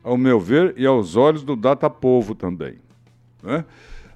[0.02, 2.78] Ao meu ver e aos olhos do Datapovo também.
[3.42, 3.64] Né?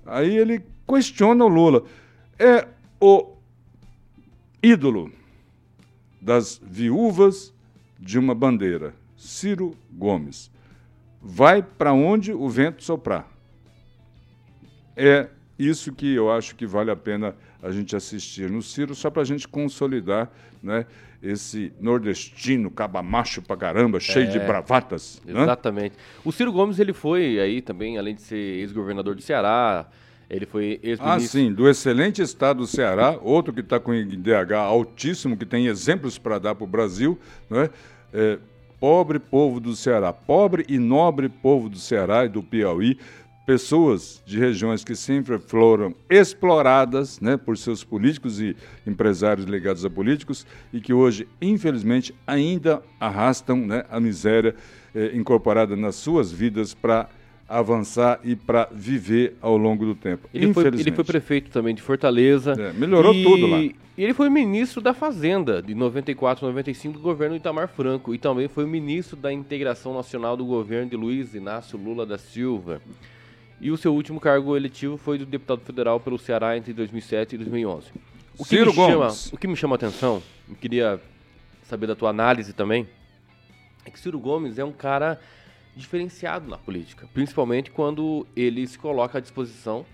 [0.05, 1.85] Aí ele questiona o Lula.
[2.39, 2.67] É
[3.01, 3.35] o
[4.62, 5.12] ídolo
[6.21, 7.55] das viúvas
[7.99, 10.51] de uma bandeira, Ciro Gomes.
[11.23, 13.29] Vai para onde o vento soprar.
[14.97, 19.11] É isso que eu acho que vale a pena a gente assistir no Ciro, só
[19.11, 20.31] para a gente consolidar
[20.62, 20.87] né,
[21.23, 25.21] esse nordestino cabamacho pra caramba, cheio é, de bravatas.
[25.25, 25.42] Né?
[25.42, 25.92] Exatamente.
[25.92, 26.03] Né?
[26.25, 29.87] O Ciro Gomes, ele foi aí também, além de ser ex-governador do Ceará,
[30.29, 31.07] ele foi ex-ministro...
[31.07, 35.66] Ah, sim, do excelente estado do Ceará, outro que está com IDH altíssimo, que tem
[35.66, 37.71] exemplos para dar para o Brasil, né?
[38.12, 38.38] É,
[38.79, 42.99] pobre povo do Ceará, pobre e nobre povo do Ceará e do Piauí,
[43.47, 49.89] pessoas de regiões que sempre foram exploradas né, por seus políticos e empresários ligados a
[49.89, 54.57] políticos e que hoje, infelizmente, ainda arrastam né, a miséria
[54.93, 57.09] eh, incorporada nas suas vidas para
[57.49, 60.29] avançar e para viver ao longo do tempo.
[60.35, 62.53] Ele foi, ele foi prefeito também de Fortaleza.
[62.59, 63.59] É, melhorou e, tudo lá.
[63.59, 68.19] E ele foi ministro da Fazenda de 94 a 95 do governo Itamar Franco e
[68.19, 72.83] também foi ministro da Integração Nacional do governo de Luiz Inácio Lula da Silva.
[73.61, 77.38] E o seu último cargo eletivo foi do deputado federal pelo Ceará entre 2007 e
[77.38, 77.90] 2011.
[78.38, 81.01] O que, Ciro me chama, o que me chama a atenção, eu queria
[81.62, 82.87] saber da tua análise também,
[83.85, 85.19] é que Ciro Gomes é um cara
[85.75, 89.87] diferenciado na política, principalmente quando ele se coloca à disposição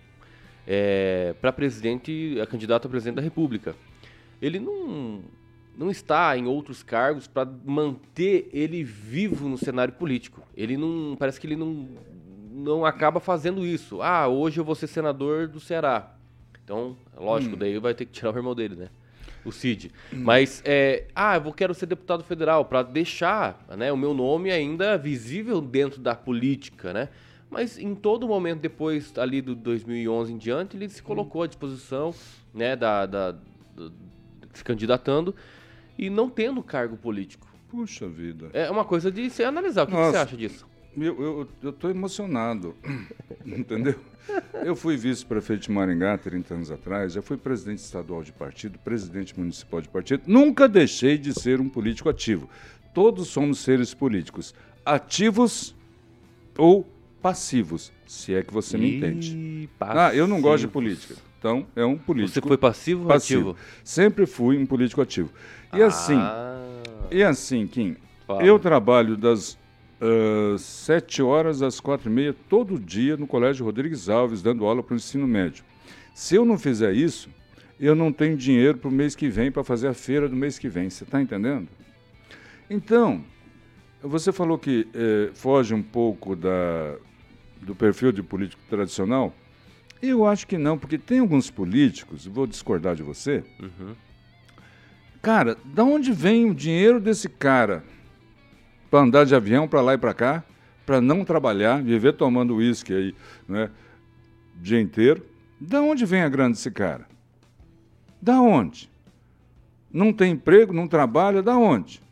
[0.67, 3.77] é, para presidente, a candidato a presidente da República.
[4.41, 5.23] Ele não,
[5.77, 10.43] não está em outros cargos para manter ele vivo no cenário político.
[10.57, 11.89] Ele não parece que ele não
[12.53, 14.03] não acaba fazendo isso.
[14.03, 16.15] Ah, hoje eu vou ser senador do Ceará.
[16.63, 17.59] Então, lógico, hum.
[17.59, 18.89] daí vai ter que tirar o irmão dele, né?
[19.45, 19.91] O Cid.
[20.13, 20.23] Hum.
[20.23, 24.97] Mas, é, ah, eu quero ser deputado federal para deixar né, o meu nome ainda
[24.97, 27.09] visível dentro da política, né?
[27.51, 32.15] Mas em todo momento depois ali do 2011 em diante, ele se colocou à disposição,
[32.55, 33.39] né, da, da, da
[34.55, 35.35] se candidatando
[35.99, 37.47] e não tendo cargo político.
[37.69, 38.49] Puxa vida.
[38.55, 39.83] É uma coisa de se analisar.
[39.83, 40.67] O que, que você acha disso?
[40.97, 42.75] Eu estou emocionado,
[43.47, 43.95] entendeu?
[44.65, 49.39] Eu fui vice-prefeito de Maringá 30 anos atrás, já fui presidente estadual de partido, presidente
[49.39, 50.23] municipal de partido.
[50.27, 52.49] Nunca deixei de ser um político ativo.
[52.95, 55.75] Todos somos seres políticos, ativos
[56.59, 56.87] ou
[57.23, 59.71] passivos, se é que você me entende.
[59.81, 61.15] Ah, eu não gosto de política.
[61.39, 62.35] Então, é um político.
[62.35, 63.57] Você foi passivo, ou ativo?
[63.83, 65.31] Sempre fui um político ativo.
[65.73, 66.61] E assim, ah.
[67.07, 68.45] assim, e assim, Kim, Fala.
[68.45, 69.59] eu trabalho das
[70.03, 74.83] uh, sete horas às quatro e meia, todo dia, no Colégio Rodrigues Alves, dando aula
[74.83, 75.65] para o ensino médio.
[76.15, 77.31] Se eu não fizer isso,
[77.81, 80.59] eu não tenho dinheiro para o mês que vem, para fazer a feira do mês
[80.59, 80.91] que vem.
[80.91, 81.69] Você está entendendo?
[82.69, 83.25] Então,
[84.03, 86.97] você falou que eh, foge um pouco da,
[87.61, 89.35] do perfil de político tradicional.
[90.01, 93.45] Eu acho que não, porque tem alguns políticos, vou discordar de você.
[93.61, 93.95] Uhum.
[95.21, 97.85] Cara, da onde vem o dinheiro desse cara?
[98.93, 100.45] Para andar de avião para lá e para cá,
[100.85, 103.15] para não trabalhar, viver tomando uísque aí,
[103.49, 103.71] né,
[104.55, 105.25] o dia inteiro.
[105.59, 107.07] Da onde vem a grana desse cara?
[108.21, 108.91] Da onde?
[109.91, 112.03] Não tem emprego, não trabalha, da onde?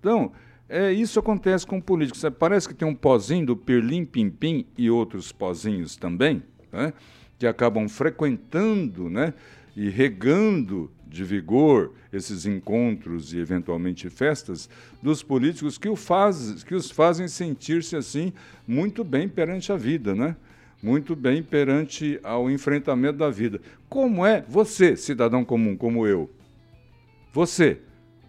[0.00, 0.32] Então,
[0.66, 2.24] é, isso acontece com políticos.
[2.38, 6.94] Parece que tem um pozinho do Pirlim Pimpim e outros pozinhos também, né,
[7.38, 9.34] que acabam frequentando né,
[9.76, 14.68] e regando de vigor esses encontros e eventualmente festas
[15.02, 18.32] dos políticos que, o faz, que os fazem sentir-se assim
[18.68, 20.36] muito bem perante a vida, né?
[20.82, 23.60] Muito bem perante ao enfrentamento da vida.
[23.88, 26.30] Como é você, cidadão comum como eu?
[27.32, 27.80] Você,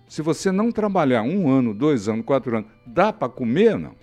[0.07, 3.95] se você não trabalhar um ano, dois anos, quatro anos, dá para comer ou não?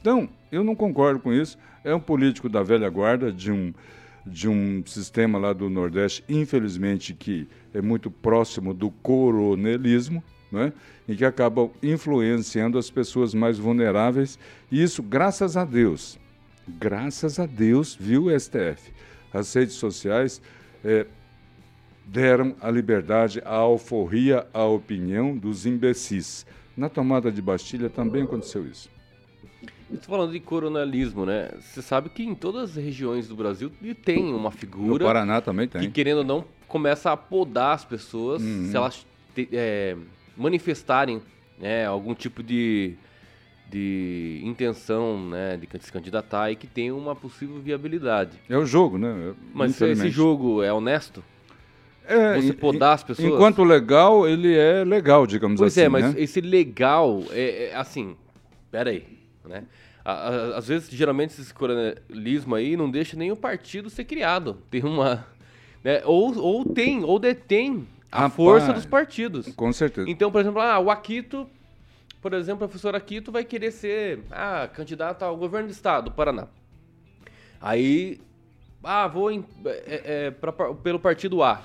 [0.00, 1.58] Então, eu não concordo com isso.
[1.82, 3.72] É um político da velha guarda, de um
[4.26, 10.72] de um sistema lá do Nordeste, infelizmente, que é muito próximo do coronelismo, né?
[11.06, 14.38] e que acabam influenciando as pessoas mais vulneráveis.
[14.70, 16.18] E isso, graças a Deus,
[16.66, 18.92] graças a Deus, viu STF.
[19.32, 20.40] As redes sociais
[20.84, 21.06] é,
[22.06, 26.46] deram a liberdade, a alforria, a opinião dos imbecis.
[26.76, 28.88] Na tomada de Bastilha também aconteceu isso.
[29.92, 31.50] Estou falando de coronelismo, né?
[31.60, 33.70] Você sabe que em todas as regiões do Brasil
[34.04, 34.92] tem uma figura.
[34.92, 35.82] No Paraná também tem.
[35.82, 38.68] Que, querendo ou não, começa a podar as pessoas uhum.
[38.70, 39.96] se elas te, é,
[40.36, 41.20] manifestarem
[41.58, 42.94] né, algum tipo de,
[43.70, 48.38] de intenção né, de se candidatar e que tem uma possível viabilidade.
[48.48, 49.34] É o jogo, né?
[49.52, 51.22] Mas esse jogo é honesto?
[52.06, 53.32] É, Você podar as pessoas?
[53.32, 55.88] Enquanto legal, ele é legal, digamos pois assim.
[55.90, 56.20] Pois é, mas né?
[56.22, 58.14] esse legal, é, é assim,
[58.70, 59.64] peraí, né?
[60.04, 64.58] Às vezes, geralmente, esse coronelismo aí não deixa o partido ser criado.
[64.70, 65.26] Tem uma...
[65.82, 66.02] Né?
[66.04, 69.48] Ou, ou tem, ou detém a força dos partidos.
[69.54, 70.08] Com certeza.
[70.08, 71.48] Então, por exemplo, ah, o Aquito,
[72.20, 76.10] por exemplo, o professor Aquito vai querer ser ah, candidato ao governo do estado do
[76.10, 76.46] Paraná.
[77.60, 78.20] Aí,
[78.82, 81.62] ah, vou em, é, é, pra, pelo partido A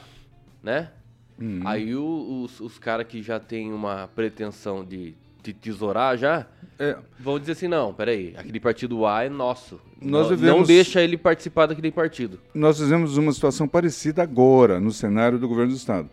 [0.61, 0.91] né?
[1.39, 1.61] Uhum.
[1.65, 6.45] Aí o, os, os caras que já tem uma pretensão de, de tesourar já,
[6.77, 6.97] é.
[7.19, 9.79] vão dizer assim, não, peraí, aquele partido A é nosso.
[10.01, 12.39] Nós não, vivemos, não deixa ele participar daquele partido.
[12.53, 16.09] Nós vivemos uma situação parecida agora, no cenário do governo do Estado.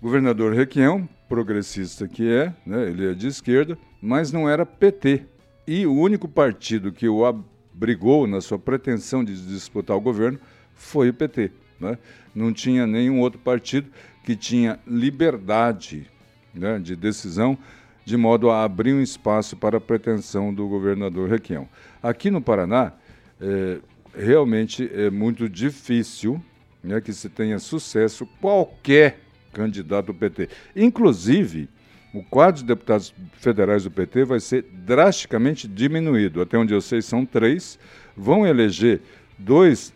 [0.00, 5.24] O governador Requião, progressista que é, né, ele é de esquerda, mas não era PT.
[5.66, 10.38] E o único partido que o abrigou na sua pretensão de disputar o governo
[10.74, 11.50] foi o PT.
[11.80, 11.98] Né?
[12.34, 13.90] Não tinha nenhum outro partido
[14.24, 16.08] que tinha liberdade
[16.54, 17.56] né, de decisão,
[18.06, 21.68] de modo a abrir um espaço para a pretensão do governador Requião.
[22.00, 22.92] Aqui no Paraná,
[23.40, 23.80] é,
[24.16, 26.40] realmente é muito difícil
[26.84, 29.18] né, que se tenha sucesso qualquer
[29.52, 30.48] candidato do PT.
[30.76, 31.68] Inclusive,
[32.14, 36.40] o quadro de deputados federais do PT vai ser drasticamente diminuído.
[36.40, 37.76] Até onde eu sei, são três.
[38.16, 39.00] Vão eleger
[39.36, 39.92] dois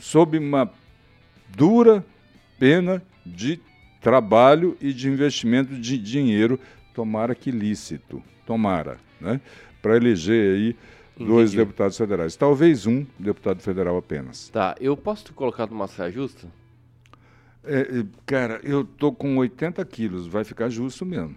[0.00, 0.68] sob uma
[1.56, 2.04] dura
[2.58, 3.60] pena de
[4.06, 6.60] trabalho e de investimento de dinheiro,
[6.94, 9.40] tomara que lícito, tomara, né?
[9.82, 10.76] Para eleger aí
[11.18, 11.56] dois Entendi.
[11.56, 12.36] deputados federais.
[12.36, 14.48] Talvez um deputado federal apenas.
[14.50, 16.46] Tá, eu posso te colocar numa saia justa?
[17.64, 21.34] É, é cara, eu tô com 80 quilos, vai ficar justo mesmo.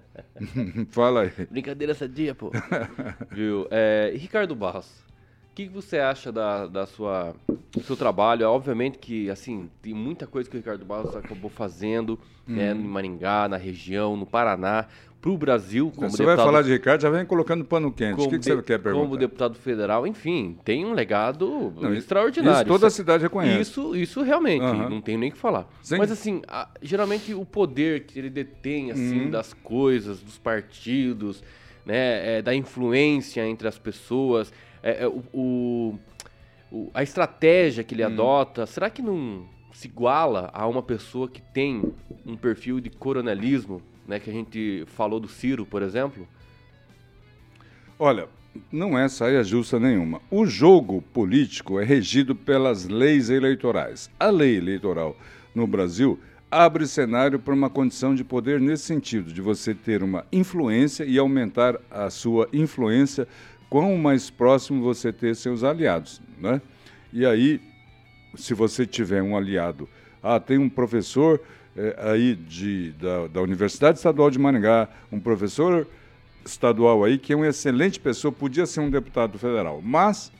[0.88, 1.46] Fala aí.
[1.50, 2.50] Brincadeira sadia, pô.
[3.30, 3.66] Viu?
[3.70, 5.04] É, Ricardo Barros,
[5.50, 7.36] o que, você acha da, da sua,
[7.72, 8.48] do seu trabalho?
[8.48, 12.54] Obviamente que, assim, tem muita coisa que o Ricardo Barros acabou fazendo, hum.
[12.54, 14.86] né, em Maringá, na região, no Paraná,
[15.20, 15.92] para o Brasil.
[15.94, 18.20] Como você deputado, vai falar de Ricardo, já vem colocando pano quente.
[18.20, 19.04] O que, que, você quer perguntar?
[19.04, 22.58] Como deputado federal, enfim, tem um legado não, extraordinário.
[22.58, 23.60] Isso toda a cidade reconhece.
[23.60, 24.88] Isso, isso realmente, uhum.
[24.88, 25.68] não tenho nem o que falar.
[25.82, 25.98] Sim.
[25.98, 29.30] Mas, assim, a, geralmente o poder que ele detém, assim, uhum.
[29.30, 31.42] das coisas, dos partidos,
[31.84, 34.52] né, é, da influência entre as pessoas
[34.82, 35.98] é, é, o, o,
[36.70, 38.08] o, a estratégia que ele hum.
[38.08, 41.92] adota, será que não se iguala a uma pessoa que tem
[42.26, 46.26] um perfil de coronelismo, né, que a gente falou do Ciro, por exemplo?
[47.98, 48.28] Olha,
[48.70, 50.20] não é saia justa nenhuma.
[50.30, 54.10] O jogo político é regido pelas leis eleitorais.
[54.18, 55.16] A lei eleitoral
[55.54, 56.18] no Brasil
[56.50, 61.16] abre cenário para uma condição de poder nesse sentido, de você ter uma influência e
[61.16, 63.28] aumentar a sua influência
[63.70, 66.60] quão mais próximo você ter seus aliados, né?
[67.12, 67.60] E aí,
[68.34, 69.88] se você tiver um aliado,
[70.22, 71.40] ah, tem um professor
[71.76, 75.86] é, aí de, da, da Universidade Estadual de Maringá, um professor
[76.44, 80.32] estadual aí que é uma excelente pessoa, podia ser um deputado federal, mas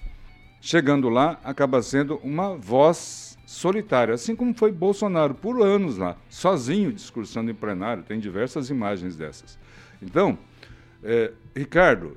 [0.60, 6.92] chegando lá acaba sendo uma voz solitária, assim como foi Bolsonaro por anos lá, sozinho
[6.92, 9.58] discursando em plenário, tem diversas imagens dessas.
[10.02, 10.38] Então,
[11.02, 12.16] é, Ricardo,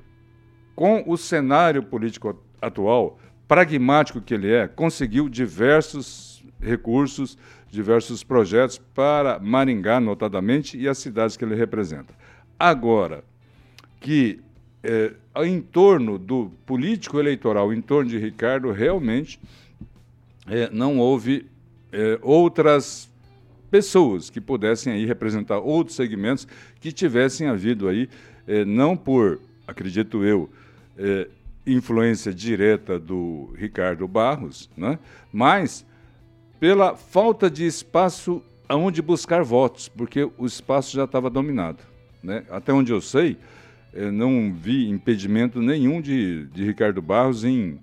[0.74, 7.36] com o cenário político atual, pragmático que ele é, conseguiu diversos recursos,
[7.70, 12.14] diversos projetos para Maringá, notadamente, e as cidades que ele representa.
[12.58, 13.22] Agora,
[14.00, 14.40] que
[14.82, 15.12] é,
[15.44, 19.40] em torno do político eleitoral, em torno de Ricardo, realmente
[20.46, 21.46] é, não houve
[21.92, 23.10] é, outras
[23.70, 26.46] pessoas que pudessem aí representar outros segmentos
[26.78, 28.08] que tivessem havido aí,
[28.66, 30.48] não por, acredito eu,
[30.98, 31.28] é,
[31.66, 34.98] influência direta do Ricardo Barros, né?
[35.32, 35.86] mas
[36.60, 41.82] pela falta de espaço aonde buscar votos, porque o espaço já estava dominado.
[42.22, 42.44] Né?
[42.50, 43.36] Até onde eu sei,
[43.92, 47.78] eu não vi impedimento nenhum de, de Ricardo Barros em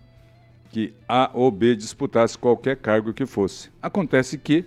[0.70, 3.70] que A ou B disputasse qualquer cargo que fosse.
[3.82, 4.66] Acontece que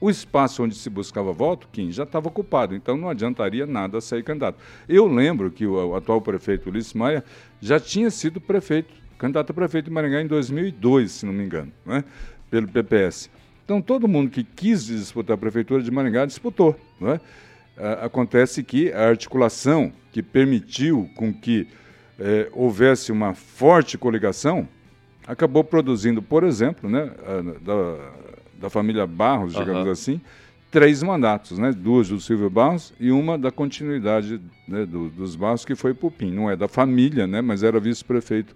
[0.00, 4.22] o espaço onde se buscava voto, Kim, já estava ocupado, então não adiantaria nada sair
[4.22, 4.58] candidato.
[4.88, 7.22] Eu lembro que o, atual prefeito Ulisses Maia
[7.60, 11.70] já tinha sido prefeito, candidato a prefeito de Maringá em 2002, se não me engano,
[11.84, 12.02] né,
[12.50, 13.30] pelo PPS.
[13.64, 16.74] Então todo mundo que quis disputar a prefeitura de Maringá disputou.
[16.98, 17.20] Né?
[18.02, 21.68] Acontece que a articulação que permitiu com que
[22.18, 24.68] é, houvesse uma forte coligação
[25.26, 27.10] acabou produzindo, por exemplo, né,
[27.62, 28.12] da,
[28.60, 29.90] da família Barros, digamos uhum.
[29.90, 30.20] assim,
[30.70, 31.72] três mandatos, né?
[31.72, 36.30] duas do Silvio Barros e uma da continuidade né, do, dos Barros, que foi Pupim.
[36.30, 37.40] Não é da família, né?
[37.40, 38.54] mas era vice-prefeito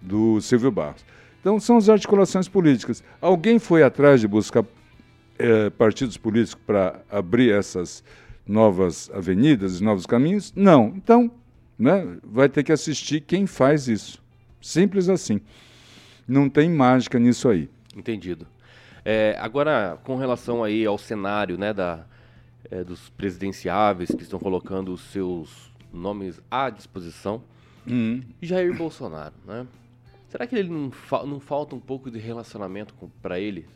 [0.00, 1.04] do Silvio Barros.
[1.40, 3.02] Então, são as articulações políticas.
[3.20, 4.64] Alguém foi atrás de buscar
[5.38, 8.04] é, partidos políticos para abrir essas
[8.46, 10.52] novas avenidas e novos caminhos?
[10.54, 10.92] Não.
[10.96, 11.30] Então,
[11.78, 14.22] né, vai ter que assistir quem faz isso.
[14.60, 15.40] Simples assim.
[16.28, 17.70] Não tem mágica nisso aí.
[17.96, 18.46] Entendido.
[19.12, 22.06] É, agora, com relação aí ao cenário né, da,
[22.70, 27.42] é, dos presidenciáveis que estão colocando os seus nomes à disposição,
[27.84, 28.22] uhum.
[28.40, 29.66] Jair Bolsonaro, né?
[30.28, 33.66] Será que ele não, fa não falta um pouco de relacionamento para ele?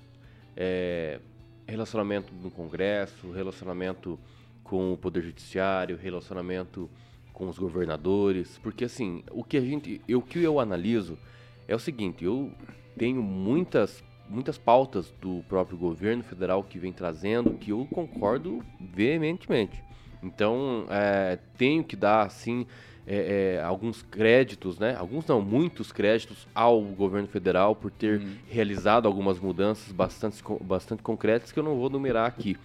[0.57, 1.19] É,
[1.67, 4.17] relacionamento no Congresso, relacionamento
[4.63, 6.89] com o Poder Judiciário, relacionamento
[7.33, 11.19] com os governadores, porque assim, o que a gente, eu, o que eu analiso
[11.67, 12.53] é o seguinte, eu
[12.97, 19.83] tenho muitas muitas pautas do próprio governo federal que vem trazendo que eu concordo veementemente.
[20.23, 22.67] Então, é, tenho que dar, assim,
[23.07, 24.97] é, é, alguns créditos, né?
[24.97, 28.37] Alguns não, muitos créditos ao governo federal por ter uhum.
[28.49, 32.57] realizado algumas mudanças bastante, bastante concretas que eu não vou numerar aqui,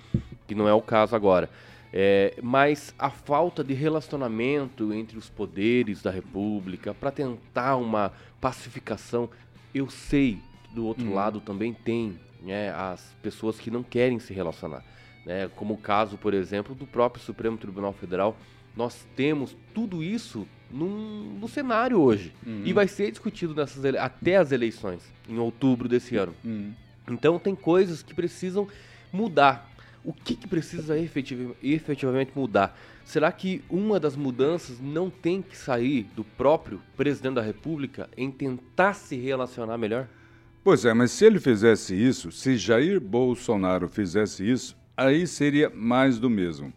[0.48, 1.50] que não é o caso agora.
[1.92, 9.30] É, mas a falta de relacionamento entre os poderes da República para tentar uma pacificação,
[9.74, 10.38] eu sei
[10.74, 11.14] do outro uhum.
[11.14, 14.84] lado também tem né, as pessoas que não querem se relacionar.
[15.26, 18.38] Né, como o caso, por exemplo, do próprio Supremo Tribunal Federal.
[18.76, 22.34] Nós temos tudo isso num, no cenário hoje.
[22.46, 22.62] Uhum.
[22.66, 26.34] E vai ser discutido nessas até as eleições, em outubro desse ano.
[26.44, 26.74] Uhum.
[27.10, 28.68] Então tem coisas que precisam
[29.12, 29.70] mudar.
[30.04, 32.78] O que, que precisa efetiv efetivamente mudar?
[33.04, 38.32] Será que uma das mudanças não tem que sair do próprio presidente da República em
[38.32, 40.08] tentar se relacionar melhor?
[40.70, 46.20] Pois é, mas se ele fizesse isso, se Jair Bolsonaro fizesse isso, aí seria mais
[46.20, 46.72] do mesmo.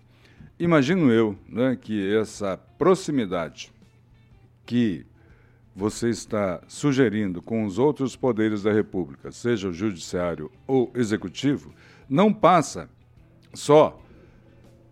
[0.58, 3.70] Imagino eu né, que essa proximidade
[4.64, 5.04] que
[5.76, 11.74] você está sugerindo com os outros poderes da República, seja o judiciário ou executivo,
[12.08, 12.88] não passa
[13.52, 14.02] só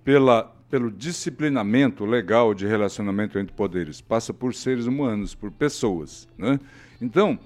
[0.05, 6.29] pela, pelo disciplinamento legal de relacionamento entre poderes, passa por seres humanos, por pessoas.
[6.37, 6.61] Né?
[7.01, 7.39] Então,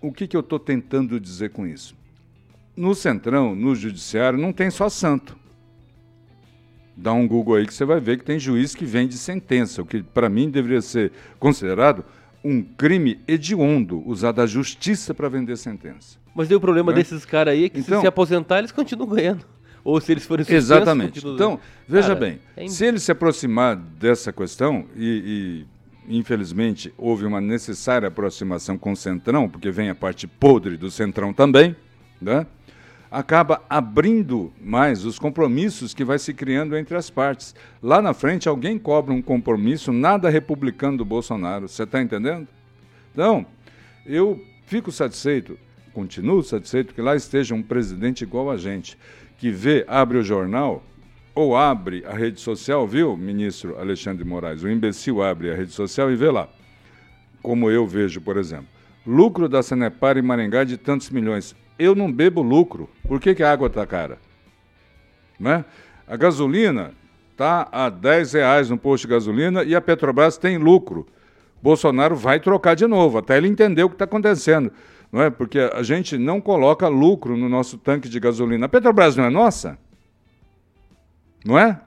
[0.00, 1.94] o que, que eu estou tentando dizer com isso?
[2.76, 5.36] No Centrão, no Judiciário, não tem só santo.
[6.96, 9.86] Dá um Google aí que você vai ver que tem juiz que vende sentença, o
[9.86, 12.04] que para mim deveria ser considerado
[12.42, 16.18] um crime hediondo, usar da justiça para vender sentença.
[16.34, 16.98] Mas o problema né?
[16.98, 19.44] desses caras aí é que então, se se aposentar, eles continuam ganhando.
[19.82, 21.26] Ou se eles forem suspensos, Exatamente.
[21.26, 25.75] Então, veja Cara, bem, é se ele se aproximar dessa questão e, e
[26.08, 31.32] infelizmente, houve uma necessária aproximação com o Centrão, porque vem a parte podre do Centrão
[31.32, 31.74] também,
[32.20, 32.46] né?
[33.10, 37.54] acaba abrindo mais os compromissos que vai se criando entre as partes.
[37.82, 41.68] Lá na frente, alguém cobra um compromisso, nada republicano do Bolsonaro.
[41.68, 42.46] Você está entendendo?
[43.12, 43.46] Então,
[44.04, 45.58] eu fico satisfeito,
[45.92, 48.98] continuo satisfeito que lá esteja um presidente igual a gente,
[49.38, 50.82] que vê, abre o jornal
[51.36, 54.62] ou abre a rede social, viu, ministro Alexandre de Moraes?
[54.62, 56.48] O imbecil abre a rede social e vê lá.
[57.42, 58.68] Como eu vejo, por exemplo.
[59.06, 61.54] Lucro da Sanepar em Maringá de tantos milhões.
[61.78, 62.88] Eu não bebo lucro.
[63.06, 64.18] Por que, que a água está cara?
[65.38, 65.62] Né?
[66.08, 66.94] A gasolina
[67.32, 71.06] está a 10 reais no posto de gasolina e a Petrobras tem lucro.
[71.62, 74.72] Bolsonaro vai trocar de novo, até ele entender o que está acontecendo.
[75.12, 75.28] Não é?
[75.28, 78.64] Porque a gente não coloca lucro no nosso tanque de gasolina.
[78.64, 79.78] A Petrobras não é nossa?
[81.46, 81.80] Não é?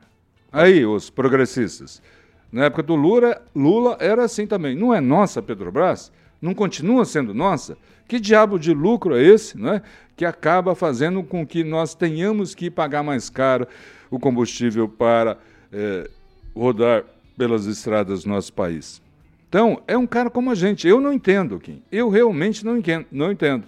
[0.52, 2.02] Aí, os progressistas.
[2.50, 4.74] Na época do Lula, Lula era assim também.
[4.74, 6.12] Não é nossa Petrobras?
[6.42, 7.78] Não continua sendo nossa?
[8.08, 9.82] Que diabo de lucro é esse, não é?
[10.16, 13.68] Que acaba fazendo com que nós tenhamos que pagar mais caro
[14.10, 15.38] o combustível para
[15.72, 16.10] é,
[16.56, 17.04] rodar
[17.38, 19.02] pelas estradas do nosso país.
[19.50, 20.88] Então, é um cara como a gente.
[20.88, 21.84] Eu não entendo, Kim.
[21.92, 23.06] Eu realmente não entendo.
[23.12, 23.66] Não entendo.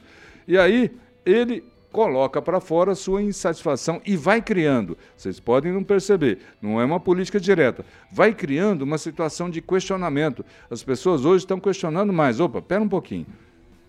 [0.48, 0.90] E aí,
[1.26, 6.86] ele coloca para fora sua insatisfação e vai criando, vocês podem não perceber, não é
[6.86, 10.46] uma política direta, vai criando uma situação de questionamento.
[10.70, 12.40] As pessoas hoje estão questionando mais.
[12.40, 13.26] Opa, pera um pouquinho.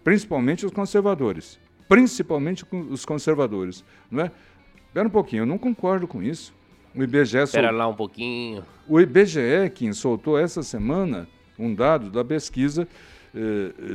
[0.03, 1.59] Principalmente os conservadores.
[1.89, 3.85] Principalmente os conservadores.
[4.11, 4.31] Não é?
[4.93, 6.53] Pera um pouquinho, eu não concordo com isso.
[6.95, 7.77] O IBGE Espera sol...
[7.77, 8.65] lá um pouquinho.
[8.87, 11.27] O IBGE, quem soltou essa semana
[11.59, 12.89] um dado da pesquisa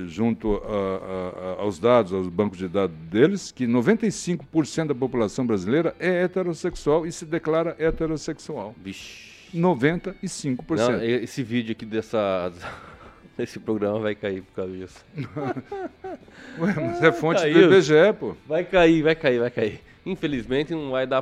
[0.08, 5.96] junto a, a, aos dados, aos bancos de dados deles, que 95% da população brasileira
[6.00, 8.76] é heterossexual e se declara heterossexual.
[8.84, 9.38] Vixe.
[9.56, 10.58] 95%.
[10.78, 12.52] Não, esse vídeo aqui dessa.
[13.38, 15.06] Esse programa vai cair por causa disso.
[16.58, 17.54] Ué, mas é fonte Caiu.
[17.54, 18.36] do IBGE, pô.
[18.48, 19.80] Vai cair, vai cair, vai cair.
[20.04, 21.22] Infelizmente não vai dar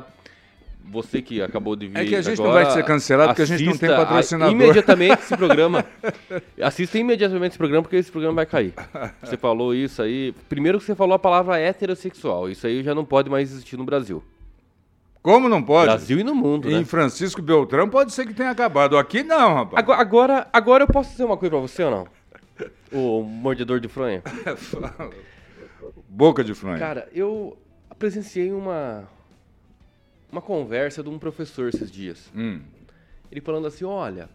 [0.90, 1.98] você que acabou de vir.
[1.98, 4.54] É que a gente agora, não vai ser cancelado porque a gente não tem patrocinador.
[4.54, 5.84] Imediatamente esse programa.
[6.62, 8.74] assista imediatamente esse programa porque esse programa vai cair.
[9.22, 10.32] Você falou isso aí.
[10.48, 12.48] Primeiro que você falou a palavra heterossexual.
[12.48, 14.22] Isso aí já não pode mais existir no Brasil.
[15.22, 15.86] Como não pode?
[15.86, 16.84] Brasil e no mundo, Em né?
[16.84, 18.96] Francisco Beltrão pode ser que tenha acabado.
[18.96, 19.82] Aqui não, rapaz.
[19.82, 22.06] Agora, agora, agora eu posso dizer uma coisa pra você ou não?
[22.92, 24.22] O mordedor de fronha.
[26.08, 26.78] Boca de fronha.
[26.78, 27.58] Cara, eu
[27.98, 29.08] presenciei uma
[30.30, 32.30] uma conversa de um professor esses dias.
[32.34, 32.60] Hum.
[33.30, 34.28] Ele falando assim, olha,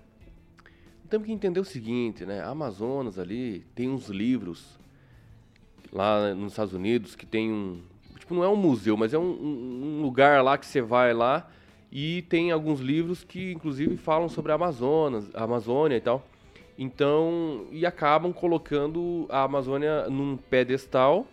[1.10, 2.42] temos que entender o seguinte, né?
[2.42, 4.80] A Amazonas ali tem uns livros
[5.92, 7.82] lá nos Estados Unidos que tem um,
[8.18, 11.50] tipo, não é um museu, mas é um, um- lugar lá que você vai lá
[11.92, 16.26] e tem alguns livros que inclusive falam sobre a Amazonas, a Amazônia e tal.
[16.78, 21.28] Então, e acabam colocando a Amazônia num pedestal,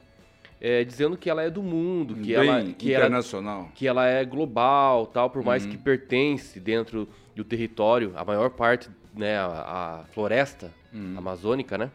[0.61, 3.71] é, dizendo que ela é do mundo, que Bem ela, que ela internacional.
[3.75, 5.45] que ela é global, tal, por Uhum.
[5.47, 11.15] mais que pertence dentro do território, a maior parte, né, a, a floresta Uhum.
[11.17, 11.91] amazônica, né,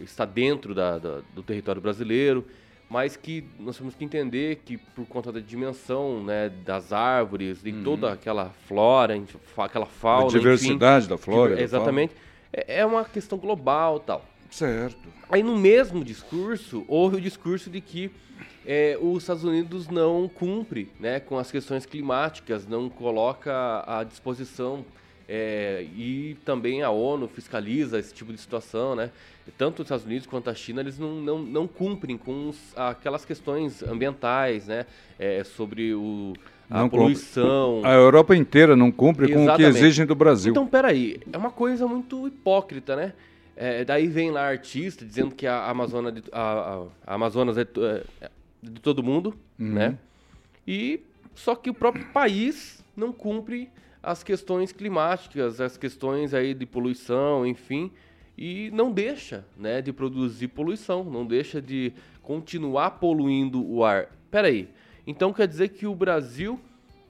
[0.00, 2.44] está dentro da- da- do território brasileiro,
[2.88, 7.72] mas que nós temos que entender que por conta da dimensão, né, das árvores, de
[7.72, 10.24] toda aquela flora, enfim, aquela fauna, Uhum.
[10.24, 11.56] A enfim, diversidade da flora.
[11.56, 12.14] da exatamente,
[12.52, 14.24] é, é uma questão global, tal.
[14.50, 15.08] Certo.
[15.30, 18.10] Aí no mesmo discurso, houve o discurso de que
[18.64, 24.84] é, os Estados Unidos não cumpre né, com as questões climáticas, não coloca à disposição
[25.28, 29.10] é, e também a ONU fiscaliza esse tipo de situação, né?
[29.58, 33.24] Tanto os Estados Unidos quanto a China, eles não, não, não cumprem com os- aquelas
[33.24, 34.86] questões ambientais, né?
[35.18, 36.32] É, sobre o,
[36.70, 36.98] a Não cumpre.
[36.98, 37.80] poluição.
[37.84, 39.78] A Europa inteira não cumpre com o que Exatamente.
[39.78, 40.50] exigem do Brasil.
[40.52, 43.12] Então, peraí, é uma coisa muito hipócrita, né?
[43.56, 48.04] É, daí vem lá artista dizendo que a, Amazônia de- a, a- Amazonas é, é-
[48.20, 48.30] é
[48.62, 49.98] de todo mundo, né?
[50.66, 51.00] E
[51.34, 53.70] só que o próprio país não cumpre
[54.02, 57.90] as questões climáticas, as questões aí de poluição, enfim,
[58.36, 61.92] e não deixa, né, de produzir poluição, não deixa de
[62.22, 64.08] continuar poluindo o ar.
[64.30, 64.68] Peraí,
[65.06, 66.60] então quer dizer que o Brasil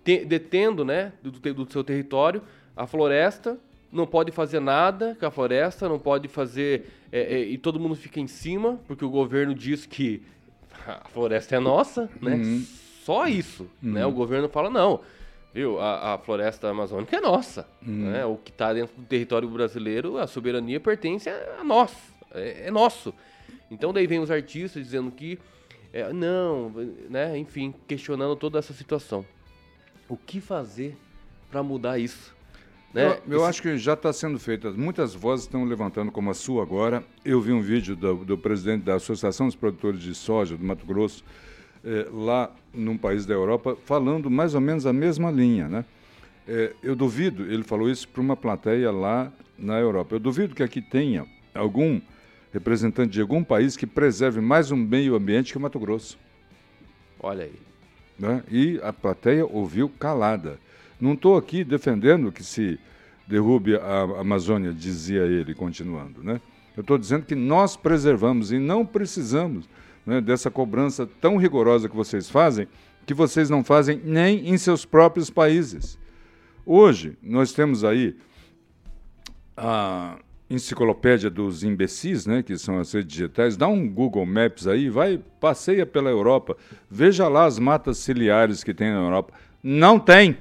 [0.04, 2.40] te- detendo, né, do, do seu território,
[2.76, 3.58] a floresta,
[3.92, 6.86] não pode fazer nada com a floresta, não pode fazer.
[7.10, 10.22] é, é, e todo mundo fica em cima, porque o governo diz que
[10.86, 12.36] a floresta é nossa, né?
[13.04, 14.04] Só isso, né?
[14.04, 15.00] O governo fala, não,
[15.54, 18.24] viu, a, a floresta amazônica é nossa, né?
[18.24, 21.92] O que está dentro do território brasileiro, a soberania pertence a, a nós,
[22.34, 23.14] é, é nosso.
[23.70, 25.38] Então daí vem os artistas dizendo que,
[25.92, 26.70] é, não,
[27.08, 27.38] né?
[27.38, 29.24] Enfim, questionando toda essa situação.
[30.08, 30.96] O que fazer
[31.50, 32.35] para mudar isso?
[32.96, 33.18] Né?
[33.26, 34.70] Eu, eu Esse- acho que já está sendo feita.
[34.72, 37.04] Muitas vozes estão levantando, como a sua agora.
[37.22, 40.86] Eu vi um vídeo do, do presidente da Associação dos Produtores de Soja do Mato
[40.86, 41.22] Grosso,
[41.84, 45.68] eh, lá num país da Europa, falando mais ou menos a mesma linha.
[45.68, 45.84] Né?
[46.48, 50.14] Eh, eu duvido, ele falou isso para uma plateia lá na Europa.
[50.14, 52.00] Eu duvido que aqui tenha algum
[52.50, 56.18] representante de algum país que preserve mais o meio ambiente que o Mato Grosso
[57.20, 57.52] Olha aí.
[58.18, 58.42] né?
[58.50, 60.58] e a plateia ouviu calada.
[61.00, 62.78] Não estou aqui defendendo que se
[63.26, 66.22] derrube a Amazônia, dizia ele, continuando.
[66.22, 66.40] Né?
[66.76, 69.68] Eu estou dizendo que nós preservamos e não precisamos
[70.04, 72.68] né, dessa cobrança tão rigorosa que vocês fazem,
[73.04, 75.98] que vocês não fazem nem em seus próprios países.
[76.64, 78.16] Hoje, nós temos aí
[79.56, 80.18] a
[80.48, 85.20] enciclopédia dos imbecis, né, que são as redes digitais, dá um Google Maps aí, vai,
[85.40, 86.56] passeia pela Europa,
[86.88, 89.32] veja lá as matas ciliares que tem na Europa.
[89.62, 90.36] Não tem.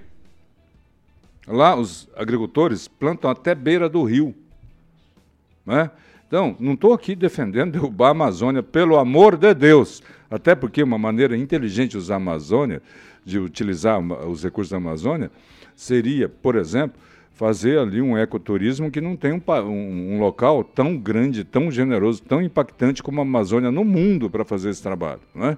[1.48, 4.34] Lá os agricultores plantam até beira do rio.
[5.66, 5.90] Né?
[6.28, 10.02] Então, não estou aqui defendendo derrubar a Amazônia, pelo amor de Deus.
[10.30, 12.82] Até porque uma maneira inteligente de usar a Amazônia,
[13.24, 15.32] de utilizar os recursos da Amazônia,
[15.76, 17.00] seria, por exemplo,
[17.34, 22.24] fazer ali um ecoturismo que não tem um, um- um local tão grande, tão generoso,
[22.24, 25.22] tão impactante como a Amazônia no mundo para fazer esse trabalho.
[25.34, 25.58] Né?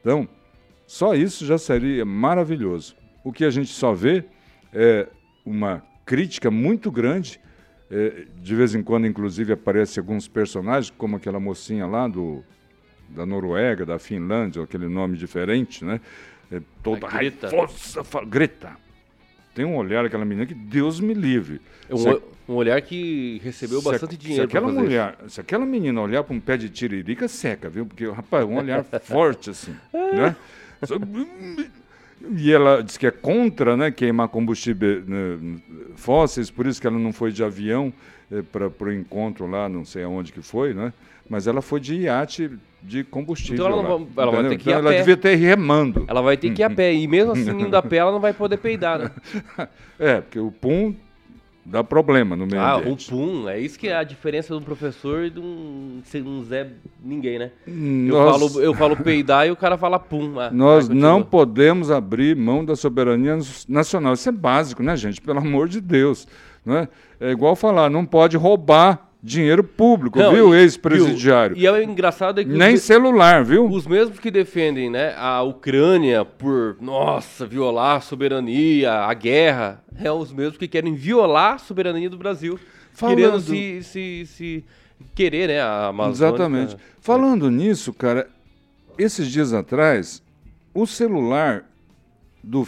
[0.00, 0.28] Então,
[0.86, 2.94] só isso já seria maravilhoso.
[3.24, 4.24] O que a gente só vê
[4.72, 5.08] é
[5.44, 7.40] uma crítica muito grande.
[7.90, 12.42] é, de vez em quando, inclusive, aparecem alguns personagens, como aquela mocinha lá do,
[13.10, 16.00] da Noruega, da Finlândia, aquele nome diferente, né?
[16.50, 17.48] É, toda A Greta.
[17.50, 18.76] raivosa, fa- Greta.
[19.54, 21.60] Tem um olhar aquela menina que Deus me livre.
[21.88, 25.64] É Se- Um, um olhar que recebeu a- bastante dinheiro Se aquela mulher, se aquela
[25.66, 27.86] menina olhar para um pé de tiririca, seca, viu?
[27.86, 30.34] Porque, rapaz, um olhar forte assim, né?
[32.36, 35.58] E ela diz que é contra, né, queimar combustível né,
[35.94, 37.92] fósseis, por isso que ela não foi de avião
[38.50, 40.92] para o encontro lá, não sei aonde que foi, né?
[41.28, 42.50] Mas ela foi de iate
[42.82, 43.54] de combustível.
[43.54, 44.98] Então ela, não vai, ela vai ter que ir Então a ela pé.
[44.98, 46.04] devia ter remando.
[46.06, 46.92] Ela vai ter que ir a pé.
[46.92, 49.10] E mesmo assim, indo a pé, ela não vai poder peidar, né?
[49.98, 50.94] É, porque o pum
[51.64, 53.08] dá problema no meio Ah, ambiente.
[53.10, 53.48] pum.
[53.48, 56.68] É isso que é a diferença de um professor e de um, um Zé
[57.02, 57.50] ninguém, né?
[57.66, 60.38] Eu, Nós, falo, eu falo peidar e o cara fala pum.
[60.38, 63.38] Ah, nós não podemos abrir mão da soberania
[63.68, 64.14] nacional.
[64.14, 65.20] Isso é básico, né, gente?
[65.20, 66.26] Pelo amor de Deus.
[66.64, 66.88] Né?
[67.20, 71.56] É igual falar, não pode roubar dinheiro público, Não, viu, ex-presidiário?
[71.56, 73.64] E, é engraçado é que os Nem me- celular, viu?
[73.66, 80.12] Os mesmos que defendem né, a Ucrânia por, nossa, violar a soberania, a guerra, é
[80.12, 82.58] os mesmos que querem violar a soberania do Brasil.
[82.92, 84.64] Falando- Querendo se, se, se
[85.14, 86.28] querer, né, a Amazônia.
[86.28, 86.76] Exatamente.
[87.00, 88.28] Falando nisso, cara,
[88.98, 90.22] esses dias atrás,
[90.74, 91.64] o celular
[92.42, 92.62] do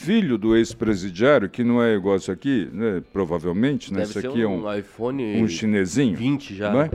[0.00, 4.40] filho do ex-presidiário, que não é igual isso aqui, né, provavelmente, né, Deve isso aqui
[4.40, 6.72] é um, um, iPhone um chinesinho, 20 já.
[6.72, 6.90] não é?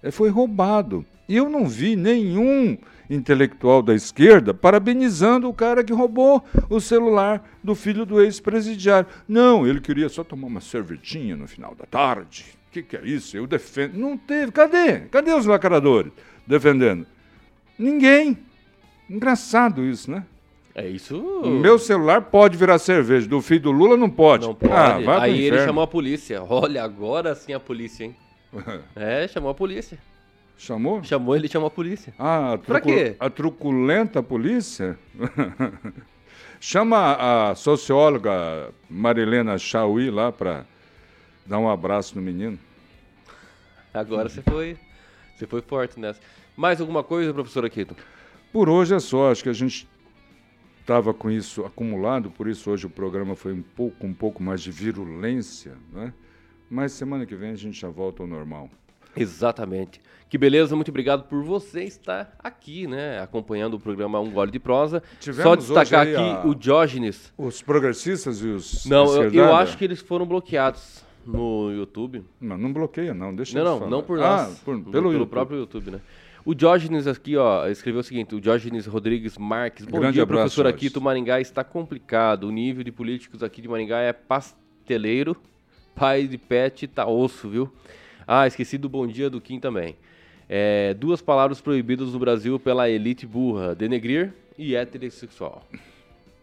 [0.00, 1.04] É, foi roubado.
[1.28, 2.78] E eu não vi nenhum
[3.10, 9.08] intelectual da esquerda parabenizando o cara que roubou o celular do filho do ex-presidiário.
[9.26, 12.44] Não, ele queria só tomar uma cervejinha no final da tarde.
[12.68, 13.36] O que, que é isso?
[13.36, 13.94] Eu defendo.
[13.94, 14.52] Não teve.
[14.52, 15.00] Cadê?
[15.10, 16.12] Cadê os lacradores
[16.46, 17.06] defendendo?
[17.78, 18.38] Ninguém.
[19.08, 20.24] Engraçado isso, né?
[20.74, 21.22] É isso.
[21.44, 24.44] Meu celular pode virar cerveja, do filho do Lula não pode.
[24.46, 24.72] Não pode.
[24.72, 25.66] Ah, vai Aí ele inferno.
[25.66, 26.42] chamou a polícia.
[26.42, 28.16] Olha, agora sim a polícia, hein?
[28.96, 29.98] É, chamou a polícia.
[30.56, 31.02] Chamou?
[31.04, 32.12] Chamou ele chamou a polícia.
[32.18, 33.14] Ah, a, Pra quê?
[33.20, 34.98] a truculenta polícia?
[36.60, 40.64] Chama a socióloga Marilena Chauí lá para
[41.44, 42.58] dar um abraço no menino.
[43.92, 44.76] Agora você foi.
[45.36, 46.20] Você foi forte nessa.
[46.56, 47.94] Mais alguma coisa, professor Aquito?
[48.52, 49.86] Por hoje é só, acho que a gente
[50.84, 54.60] estava com isso acumulado, por isso hoje o programa foi um pouco, um pouco mais
[54.60, 56.12] de virulência, né?
[56.70, 58.68] Mas semana que vem a gente já volta ao normal.
[59.16, 59.98] Exatamente.
[60.28, 63.20] Que beleza, muito obrigado por você estar aqui, né?
[63.20, 65.02] Acompanhando o programa Um Gole de Prosa.
[65.20, 67.32] Tivemos Só destacar aqui a- o Diógenes.
[67.38, 72.24] Os progressistas e os Não, eu, eu acho que eles foram bloqueados no YouTube.
[72.40, 73.90] Não, não bloqueia não, deixa Não, não, falar.
[73.90, 74.58] não por Ah, nós.
[74.58, 75.30] por- no- pelo, YouTube.
[75.30, 76.00] próprio YouTube, né?
[76.46, 79.86] O Diógenes aqui, ó, escreveu o seguinte: o Diógenes Rodrigues Marques.
[79.86, 80.82] Bom Grande dia, abraço, professor Diógenes.
[80.82, 81.00] Aquito.
[81.00, 82.44] Maringá está complicado.
[82.44, 85.36] O nível de políticos aqui de Maringá é pasteleiro,
[85.94, 87.72] pai de pet tá osso, viu?
[88.26, 89.96] Ah, esqueci do bom dia do Kim também.
[90.46, 95.66] É, duas palavras proibidas no Brasil pela elite burra: denegrir e heterossexual.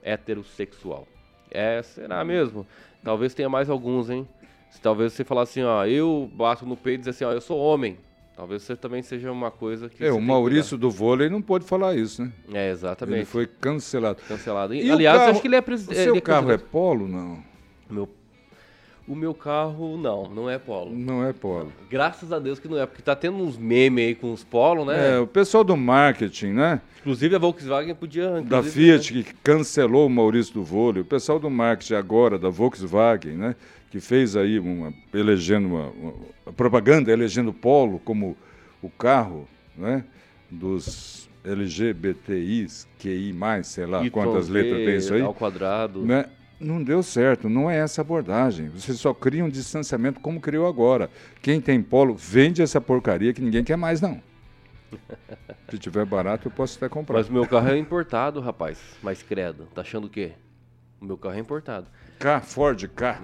[0.02, 1.08] Heterossexual.
[1.52, 2.66] É, será mesmo?
[3.04, 4.28] Talvez tenha mais alguns, hein?
[4.72, 7.41] Se talvez você falar assim, ó, eu bato no peito e dizer assim, ó, eu
[7.41, 7.97] sou homem.
[8.42, 10.04] Talvez você também seja uma coisa que.
[10.04, 12.32] É, o Maurício do vôlei não pôde falar isso, né?
[12.52, 13.18] É, exatamente.
[13.18, 14.20] Ele foi cancelado.
[14.28, 14.74] cancelado.
[14.74, 16.02] E Aliás, carro- acho que ele é presidente.
[16.02, 17.44] seu carro é polo, não?
[17.88, 18.10] Meu...
[19.08, 20.91] O meu carro, não, não é polo.
[20.95, 21.72] Não é polo.
[21.89, 24.86] Graças a Deus que não é, porque tá tendo uns memes aí com os polos,
[24.86, 25.16] né?
[25.16, 26.82] É, o pessoal do marketing, né?
[26.99, 28.30] Inclusive a Volkswagen podia.
[28.30, 32.49] Da inclusive, Fiat que cancelou o Maurício do vôlei, o pessoal do marketing agora, da
[32.49, 33.56] Volkswagen, né?
[33.89, 38.38] Que fez aí uma, elegendo uma, uma- propaganda, elegendo Polo como
[38.82, 40.06] o carro, né?
[40.49, 43.34] Dos LGBTIs, QI+,
[43.64, 45.22] sei lá Y, quantas letras tem isso aí.
[45.22, 46.06] Ao quadrado.
[46.06, 46.26] né?
[46.62, 48.70] Não deu certo, não é essa abordagem.
[48.70, 51.09] Você só cria um distanciamento como criou agora.
[51.41, 54.22] Quem tem polo, vende essa porcaria que ninguém quer mais, não.
[55.70, 57.18] Se tiver barato, eu posso até comprar.
[57.18, 58.78] Mas meu carro é importado, rapaz.
[59.01, 60.34] Mas credo, tá achando o quê?
[60.99, 61.88] O meu carro é importado.
[62.20, 63.22] K, Ford K.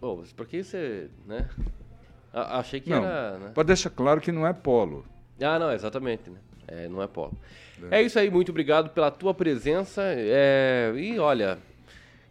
[0.00, 1.48] Pô, mas por que você, né?
[2.32, 3.50] A- achei que Não, era, né?
[3.54, 5.06] para deixar claro que não é polo.
[5.40, 6.38] Ah, não, exatamente, né?
[6.68, 7.32] É, não é polo.
[7.90, 8.02] É.
[8.02, 10.02] isso aí, muito obrigado pela tua presença.
[10.04, 11.58] é, e olha,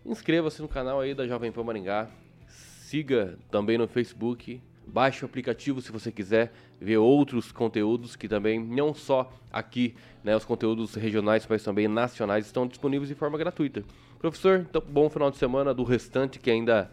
[0.06, 2.08] inscreva-se no canal aí da Jovem Pan Maringá.
[2.48, 4.62] Siga também no Facebook.
[4.88, 10.36] Baixe o aplicativo se você quiser ver outros conteúdos que também, não só aqui, né,
[10.36, 13.84] os conteúdos regionais, mas também nacionais, estão disponíveis de forma gratuita.
[14.20, 16.92] Professor, então, bom final de semana do restante que ainda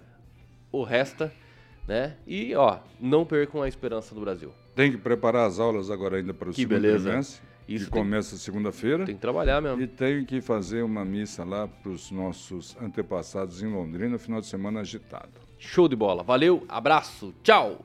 [0.71, 1.31] o resta,
[1.87, 2.17] né?
[2.27, 4.53] E, ó, não percam a esperança do Brasil.
[4.75, 7.11] Tem que preparar as aulas agora ainda para o Que segundo beleza.
[7.11, 9.05] trimestre, Isso que tem- começa segunda-feira.
[9.07, 9.81] Tem que trabalhar mesmo.
[9.81, 14.47] E tem que fazer uma missa lá para os nossos antepassados em Londrina, final de
[14.47, 15.31] semana agitado.
[15.59, 16.23] Show de bola.
[16.23, 17.85] Valeu, abraço, tchau!